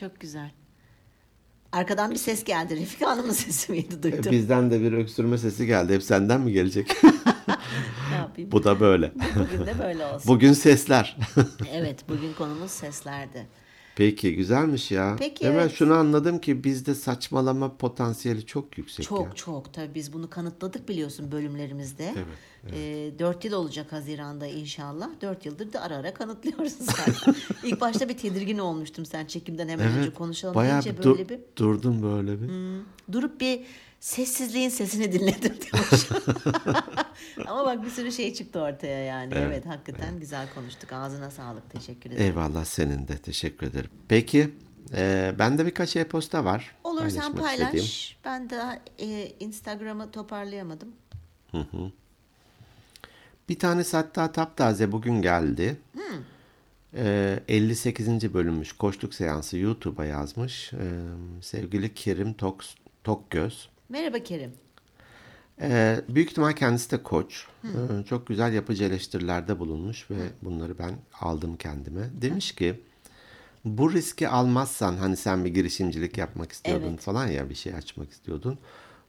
[0.00, 0.50] Çok güzel.
[1.72, 2.76] Arkadan bir ses geldi.
[2.76, 4.32] Refika Hanım'ın sesi miydi E, duydum.
[4.32, 5.94] Bizden de bir öksürme sesi geldi.
[5.94, 6.96] Hep senden mi gelecek?
[8.32, 8.52] Yapayım?
[8.52, 9.12] Bu da böyle.
[9.38, 10.28] Bugün de böyle olsun.
[10.34, 11.16] Bugün sesler.
[11.72, 13.46] Evet, bugün konumuz seslerdi.
[13.96, 15.16] Peki güzelmiş ya.
[15.18, 15.72] Peki, Hemen evet.
[15.72, 19.32] şunu anladım ki bizde saçmalama potansiyeli çok yüksek Çok ya.
[19.34, 22.14] çok tabii biz bunu kanıtladık biliyorsun bölümlerimizde.
[22.16, 25.08] Evet, Ee, 4 yıl olacak Haziran'da inşallah.
[25.22, 27.34] 4 yıldır da ara ara kanıtlıyoruz zaten.
[27.64, 30.14] İlk başta bir tedirgin olmuştum sen çekimden hemen önce Evet.
[30.14, 32.48] konuşalım Bayağı deyince bir dur- böyle bir durdum böyle bir.
[33.12, 33.60] durup bir
[34.02, 36.08] sessizliğin sesini dinledim diyormuş.
[37.46, 39.34] Ama bak bir sürü şey çıktı ortaya yani.
[39.34, 40.92] Evet, hakikaten güzel konuştuk.
[40.92, 41.70] Ağzına sağlık.
[41.70, 42.24] Teşekkür ederim.
[42.24, 43.90] Eyvallah senin de teşekkür ederim.
[44.08, 44.50] Peki
[44.94, 46.74] e, bende birkaç e-posta var.
[46.84, 47.74] Olur sen paylaş.
[47.74, 47.86] istediğim.
[48.24, 50.92] Ben daha e, Instagram'ı toparlayamadım.
[53.48, 55.76] Bir tanesi hatta taptaze bugün geldi.
[56.94, 58.34] E, 58.
[58.34, 60.72] bölünmüş koçluk seansı YouTube'a yazmış.
[60.72, 60.86] E,
[61.40, 62.64] sevgili Kerim Tok,
[63.04, 63.71] Tokgöz.
[63.92, 64.52] Merhaba Kerim.
[65.60, 67.46] Ee, büyük ihtimal kendisi de koç.
[67.64, 67.68] Ee,
[68.08, 72.10] çok güzel yapıcı eleştirilerde bulunmuş ve bunları ben aldım kendime.
[72.22, 72.80] Demiş ki
[73.64, 77.00] bu riski almazsan hani sen bir girişimcilik yapmak istiyordun Evet.
[77.00, 78.58] falan ya bir şey açmak istiyordun.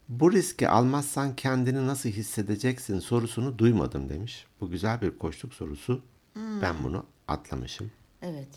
[0.10, 4.46] Bu riski almazsan kendini nasıl hissedeceksin sorusunu duymadım demiş.
[4.62, 6.02] Bu güzel bir koçluk sorusu.
[6.36, 7.92] Ben bunu atlamışım.
[8.22, 8.50] Evet.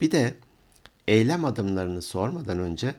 [0.00, 0.34] Bir de
[1.08, 2.94] eylem adımlarını sormadan önce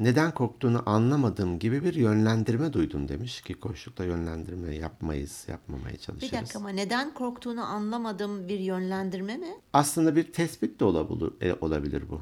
[0.00, 6.32] neden korktuğunu anlamadığım gibi bir yönlendirme duydum demiş ki koşulda yönlendirme yapmayız, yapmamaya Bir çalışırız.
[6.32, 9.46] dakika ama neden korktuğunu anlamadığım bir yönlendirme mi?
[9.72, 12.20] Aslında bir tespit de olabilir, e, olabilir bu.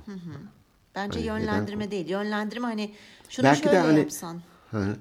[0.94, 2.08] Bence Hani neden yönlendirme değil.
[2.08, 2.94] Yönlendirme hani
[3.28, 4.40] şunu Belki de şöyle hani- yapsan.
[4.70, 4.92] Hani,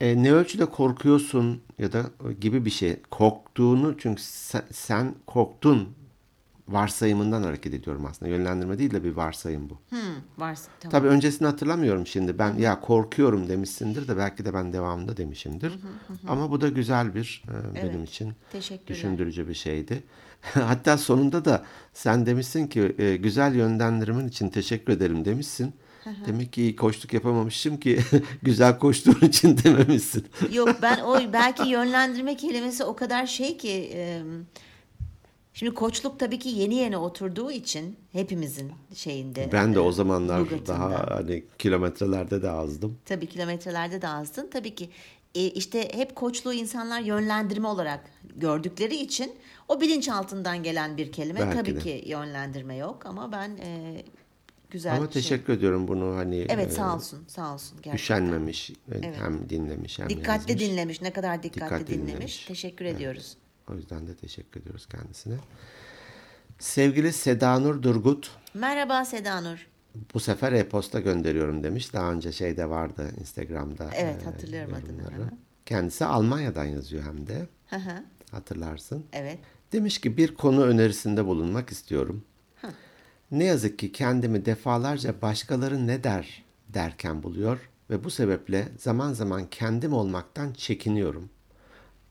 [0.00, 2.04] e, ne ölçüde korkuyorsun ya da
[2.40, 2.96] gibi bir şey.
[3.10, 5.88] Korktuğunu çünkü sen, sen korktun
[6.72, 8.30] varsayımından hareket ediyorum aslında.
[8.30, 9.78] Yönlendirme değil de bir varsayım bu.
[9.88, 9.98] Hmm,
[10.38, 10.68] varsın.
[10.80, 10.90] Tamam.
[10.92, 12.38] Tabii öncesini hatırlamıyorum şimdi.
[12.38, 15.72] Ben ya korkuyorum demişsindir de belki de ben devamında demişimdir.
[16.28, 18.08] Ama bu da güzel bir e, benim Evet.
[18.08, 18.86] için Teşekkürler.
[18.88, 20.02] düşündürücü bir şeydi.
[20.42, 25.72] Hatta sonunda da sen demişsin ki e, güzel yönlendirmen için teşekkür ederim demişsin.
[26.26, 27.98] Demek ki iyi koştuk yapamamışım ki
[28.42, 30.26] güzel koştuğun için dememişsin.
[30.52, 34.22] Yok ben o belki yönlendirme kelimesi o kadar şey ki e,
[35.54, 39.48] şimdi koçluk tabii ki yeni yeni oturduğu için hepimizin şeyinde.
[39.52, 40.66] Ben de e, o zamanlar lügatında.
[40.66, 42.98] daha hani kilometrelerde de azdım.
[43.04, 44.50] Tabii kilometrelerde de azdın.
[44.50, 44.90] Tabii ki
[45.34, 48.00] e, işte hep koçluğu insanlar yönlendirme olarak
[48.36, 49.32] gördükleri için
[49.68, 51.40] o bilinç altından gelen bir kelime.
[51.40, 51.78] Belki Tabii de.
[51.78, 54.02] ki yönlendirme yok ama ben e,
[54.70, 57.94] güzel Ama şey- teşekkür ediyorum bunu hani Evet e, sağ olsun sağ olsun gerçekten.
[57.94, 58.72] üşenmemiş
[59.18, 60.68] hem dinlemiş hem Dikkatli yazmış.
[60.70, 62.14] dinlemiş ne kadar dikkatli, Dikkatli dinlemiş.
[62.14, 62.44] dinlemiş.
[62.46, 63.36] Teşekkür ediyoruz.
[63.70, 65.34] O yüzden de teşekkür ediyoruz kendisine.
[66.58, 69.66] Sevgili Sedanur Durgut Merhaba Seda Nur.
[70.14, 71.92] bu sefer e-posta gönderiyorum demiş.
[71.92, 73.90] Daha önce şeyde vardı Instagram'da.
[73.94, 75.02] Evet, e, hatırlıyorum adını.
[75.02, 75.22] yorumları.
[75.22, 75.30] Hı hı.
[75.66, 77.46] Kendisi Almanya'dan yazıyor hem de.
[77.70, 79.04] Hı hı, Hatırlarsın.
[79.12, 79.38] evet.
[79.72, 82.24] Demiş ki bir konu önerisinde bulunmak istiyorum.
[83.30, 89.46] Ne yazık ki kendimi defalarca başkaları ne der derken buluyor ve bu sebeple zaman zaman
[89.50, 91.30] kendim olmaktan çekiniyorum.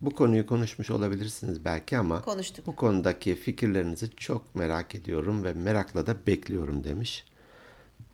[0.01, 2.67] Bu konuyu konuşmuş olabilirsiniz belki ama Konuştuk.
[2.67, 7.25] bu konudaki fikirlerinizi çok merak ediyorum ve merakla da bekliyorum demiş.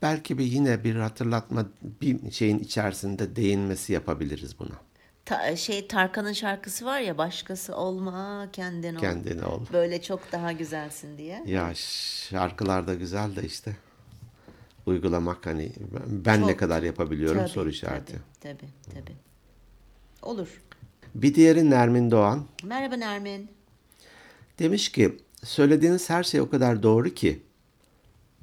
[0.02, 1.66] Belki bir yine bir hatırlatma
[2.02, 4.72] bir şeyin içerisinde değinmesi yapabiliriz buna.
[5.26, 9.00] Ta- şey Tarkan'ın şarkısı var ya başkası olma kendin ol.
[9.00, 9.62] Kendine ol.
[9.74, 11.44] Böyle çok daha güzelsin diye.
[11.46, 13.76] Ya şarkılar da güzel de işte
[14.86, 15.72] uygulamak hani
[16.08, 16.60] ben ne Çok.
[16.60, 18.20] kadar yapabiliyorum Tabii, soru işareti.
[18.40, 18.70] Tabii tabii.
[18.94, 19.16] tabii.
[20.22, 20.62] Olur.
[21.16, 22.46] Bir diğeri Nermin Doğan.
[22.64, 23.50] Merhaba Nermin.
[24.60, 27.42] Demiş ki söylediğiniz her şey o kadar doğru ki.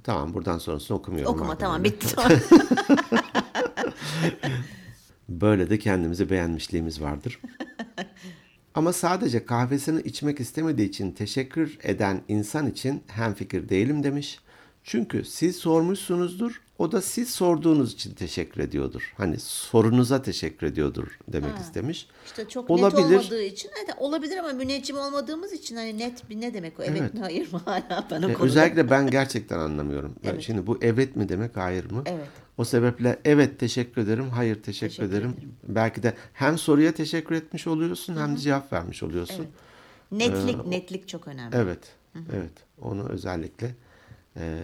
[0.02, 1.34] Tamam buradan sonrasını okumuyorum.
[1.34, 2.06] Okuma tamam bitti.
[5.28, 7.40] Böyle de kendimizi beğenmişliğimiz vardır.
[8.74, 14.38] Ama sadece kahvesini içmek istemediği için teşekkür eden insan için hemfikir değilim demiş.
[14.84, 19.12] Çünkü siz sormuşsunuzdur O da siz sorduğunuz için teşekkür ediyordur.
[19.16, 22.06] Hani sorunuza teşekkür ediyordur demek istemiş.
[22.26, 23.04] İşte çok Olabilir.
[23.04, 26.82] net olmadığı için evet, olabilir ama müneccim olmadığımız için hani net bir ne demek o
[26.82, 27.14] evet, Evet.
[27.14, 28.44] mi hayır mı hala ben o E, konuda.
[28.50, 30.14] özellikle ben gerçekten anlamıyorum.
[30.24, 30.42] Evet.
[30.42, 32.02] Şimdi bu evet mi demek hayır mı?
[32.06, 32.28] Evet.
[32.58, 35.36] O sebeple evet teşekkür ederim, hayır teşekkür, Teşekkür ederim.
[35.68, 39.46] Belki de hem soruya teşekkür etmiş oluyorsun hem de cevap vermiş oluyorsun.
[40.12, 41.56] Netlik netlik çok önemli.
[41.56, 41.78] Evet,
[42.32, 42.52] evet.
[42.82, 43.74] Onu özellikle
[44.36, 44.62] e,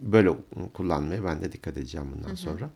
[0.00, 0.30] böyle
[0.74, 2.70] kullanmaya ben de dikkat edeceğim bundan sonra.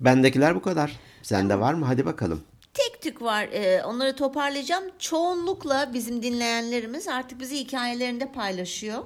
[0.00, 0.98] Bendekiler bu kadar.
[1.22, 1.84] Sende var mı?
[1.84, 2.40] Hadi bakalım.
[2.74, 3.48] Tek tük var.
[3.52, 4.84] Ee, onları toparlayacağım.
[4.98, 9.04] Çoğunlukla bizim dinleyenlerimiz artık bizi hikayelerinde paylaşıyor.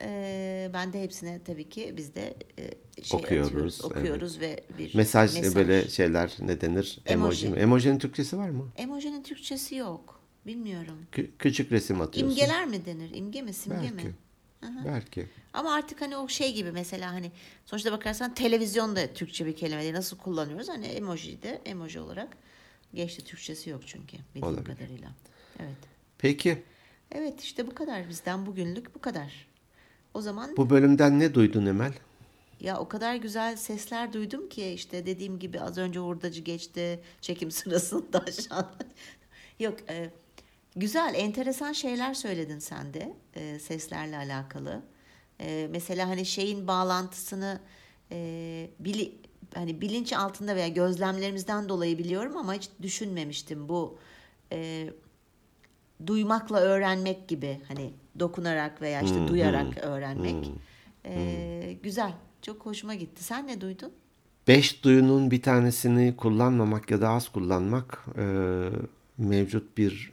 [0.00, 4.94] Ee, ben de hepsine tabii ki biz de e, şey Okuyoruz, atıyoruz, okuyoruz ve bir
[4.94, 7.00] Mesaj, e, böyle şeyler ne denir?
[7.06, 7.46] Emoji.
[7.46, 7.60] Emoji.
[7.60, 8.68] Emojinin Türkçesi var mı?
[8.76, 10.20] Emojinin Türkçesi yok.
[10.46, 10.96] Bilmiyorum.
[11.12, 12.36] Kü- küçük resim atıyorsun.
[12.36, 13.10] İmgeler mi denir?
[13.14, 13.52] İmge mi?
[13.52, 13.94] Simge Belki.
[14.06, 14.14] mi?
[14.84, 15.26] Belki.
[15.52, 17.32] Ama artık hani o şey gibi mesela hani
[17.66, 19.94] sonuçta bakarsan televizyon da Türkçe bir kelime değil.
[19.94, 20.68] Nasıl kullanıyoruz?
[20.68, 22.36] Hani emoji de emoji olarak
[22.94, 23.24] geçti.
[23.24, 24.76] Türkçesi yok çünkü bildiğim Olabilir.
[24.76, 25.08] kadarıyla.
[25.60, 25.76] Evet.
[26.18, 26.62] Peki
[27.14, 29.46] Evet işte bu kadar bizden bugünlük bu kadar.
[30.14, 31.92] O zaman bu bölümden ne duydun Emel?
[32.60, 37.50] ya o kadar güzel sesler duydum ki işte dediğim gibi az önce hurdacı geçti çekim
[37.60, 38.74] sırasında aşağıda.
[39.60, 40.10] Yok e,
[40.76, 44.82] güzel enteresan şeyler söyledin sen de e, seslerle alakalı.
[45.40, 47.60] E, mesela hani şeyin bağlantısını
[48.12, 49.12] e, bili,
[49.54, 53.98] hani bilinç altında veya gözlemlerimizden dolayı biliyorum ama hiç düşünmemiştim bu
[54.52, 54.90] e,
[56.06, 60.50] duymakla öğrenmek gibi hani dokunarak veya işte duyarak öğrenmek.
[61.06, 62.12] E, güzel.
[62.42, 63.24] Çok hoşuma gitti.
[63.24, 63.92] Sen ne duydun?
[64.48, 68.24] Beş duyunun bir tanesini kullanmamak ya da az kullanmak e,
[69.18, 70.12] mevcut bir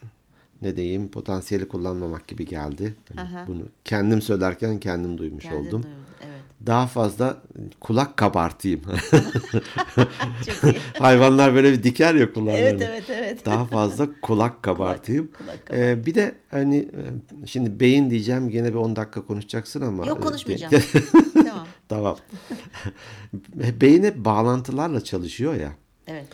[0.61, 2.95] ne diyeyim potansiyeli kullanmamak gibi geldi.
[3.17, 3.45] Aha.
[3.47, 5.83] Bunu kendim söylerken kendim duymuş Kendin oldum.
[5.83, 5.89] duydun.
[6.21, 6.41] Evet.
[6.67, 7.37] Daha fazla
[7.79, 8.81] kulak kabartayım.
[10.99, 12.59] Hayvanlar böyle bir diker ya kulaklarını.
[12.63, 13.45] evet evet evet.
[13.45, 15.31] Daha fazla kulak kabartayım.
[15.37, 17.03] kulak Ee, bir de hani e,
[17.47, 20.05] şimdi beyin diyeceğim gene bir 10 dakika konuşacaksın ama.
[20.05, 20.73] Yok e, konuşmayacağım.
[21.33, 21.67] tamam.
[21.89, 22.17] tamam.
[23.81, 25.71] Beyin hep bağlantılarla çalışıyor ya.
[26.07, 26.25] Evet.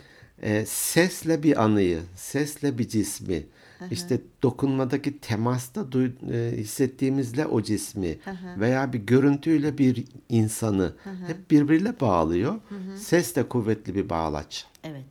[0.42, 3.46] E, sesle bir anıyı, sesle bir cismi,
[3.92, 8.18] işte dokunmadaki temasta duy- e, hissettiğimizle o cismi
[8.60, 10.94] veya bir görüntüyle bir insanı
[11.28, 12.56] hep birbiriyle bağlıyor.
[12.98, 14.66] Ses de kuvvetli bir bağlaç.
[14.84, 15.06] Evet.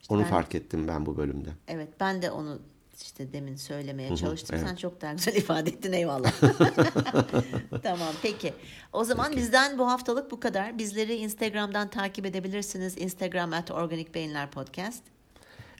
[0.00, 1.48] İşte Onu ben- fark ettim ben bu bölümde.
[1.68, 2.58] Evet ben de onu
[3.02, 4.58] işte demin söylemeye çalıştım.
[4.66, 6.32] Sen çok daha güzel ifade ettin eyvallah.
[7.82, 8.52] tamam peki.
[8.92, 10.78] O zaman bizden bu haftalık bu kadar.
[10.78, 12.98] Bizleri Instagram'dan takip edebilirsiniz.
[12.98, 15.02] Instagram at Organik Beyinler Podcast.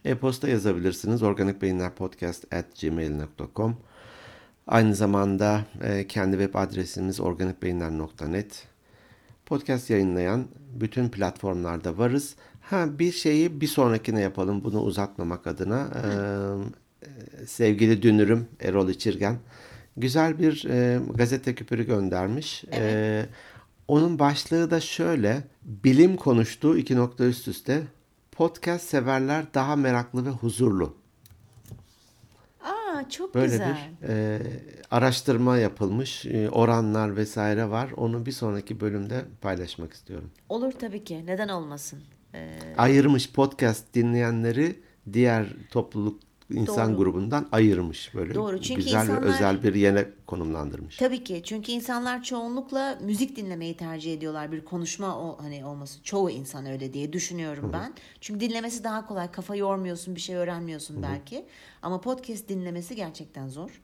[0.05, 1.23] E-posta yazabilirsiniz.
[1.23, 3.77] organikbeyinlerpodcast at gmail.com
[4.67, 8.67] Aynı zamanda e, kendi web adresimiz organikbeyinler.net
[9.47, 10.47] Podcast yayınlayan
[10.81, 12.35] bütün platformlarda varız.
[12.61, 15.89] Ha bir şeyi bir sonrakine yapalım bunu uzatmamak adına.
[15.95, 16.03] E,
[17.07, 19.39] e, sevgili dünürüm Erol İçirgen
[19.97, 22.65] güzel bir e, gazete küpürü göndermiş.
[22.73, 23.27] E,
[23.89, 25.43] onun başlığı da şöyle.
[25.63, 27.83] Bilim konuştuğu iki nokta üst üste.
[28.41, 30.95] Podcast severler daha meraklı ve huzurlu.
[32.65, 33.91] Aa çok Böyle güzel.
[34.03, 34.41] bir e,
[34.91, 36.27] araştırma yapılmış.
[36.27, 37.91] e, oranlar vesaire var.
[37.97, 40.31] Onu bir sonraki bölümde paylaşmak istiyorum.
[40.49, 41.27] Olur tabii ki.
[41.27, 42.01] Neden olmasın?
[42.35, 44.81] Ee, Ayırmış podcast dinleyenleri
[45.13, 46.21] diğer topluluk
[46.51, 46.97] insan Doğru.
[46.99, 48.15] grubundan ayırmış.
[48.15, 50.97] Böyle Doğru, çünkü güzel insanlar- ve özel bir yere konumlandırmış.
[50.97, 56.31] Tabii ki çünkü insanlar çoğunlukla müzik dinlemeyi tercih ediyorlar bir konuşma o hani olması çoğu
[56.31, 57.95] insan öyle diye düşünüyorum ben.
[58.21, 61.47] Çünkü dinlemesi daha kolay kafa yormuyorsun bir şey öğrenmiyorsun belki
[61.83, 63.81] ama podcast dinlemesi gerçekten zor.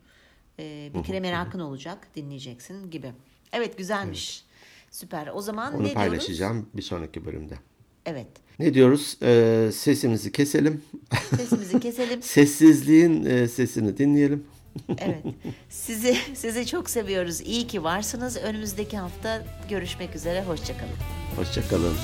[0.59, 3.13] Ee, bir kere merakın olacak dinleyeceksin gibi.
[3.53, 4.45] Evet güzelmiş.
[4.91, 5.31] Süper.
[5.35, 5.95] O zaman Onu ne diyoruz?
[5.95, 7.55] paylaşacağım bir sonraki bölümde.
[8.07, 8.27] Evet.
[8.59, 9.19] Ne diyoruz?
[9.23, 10.83] E, sesimizi keselim.
[11.37, 12.23] Sesimizi keselim.
[12.23, 14.45] Sessizliğin e, sesini dinleyelim.
[14.99, 15.23] Evet.
[15.69, 17.41] Sizi sizi çok seviyoruz.
[17.41, 18.37] İyi ki varsınız.
[18.37, 20.45] Önümüzdeki hafta görüşmek üzere.
[20.45, 20.97] Hoşçakalın.
[21.37, 21.95] Hoşçakalın.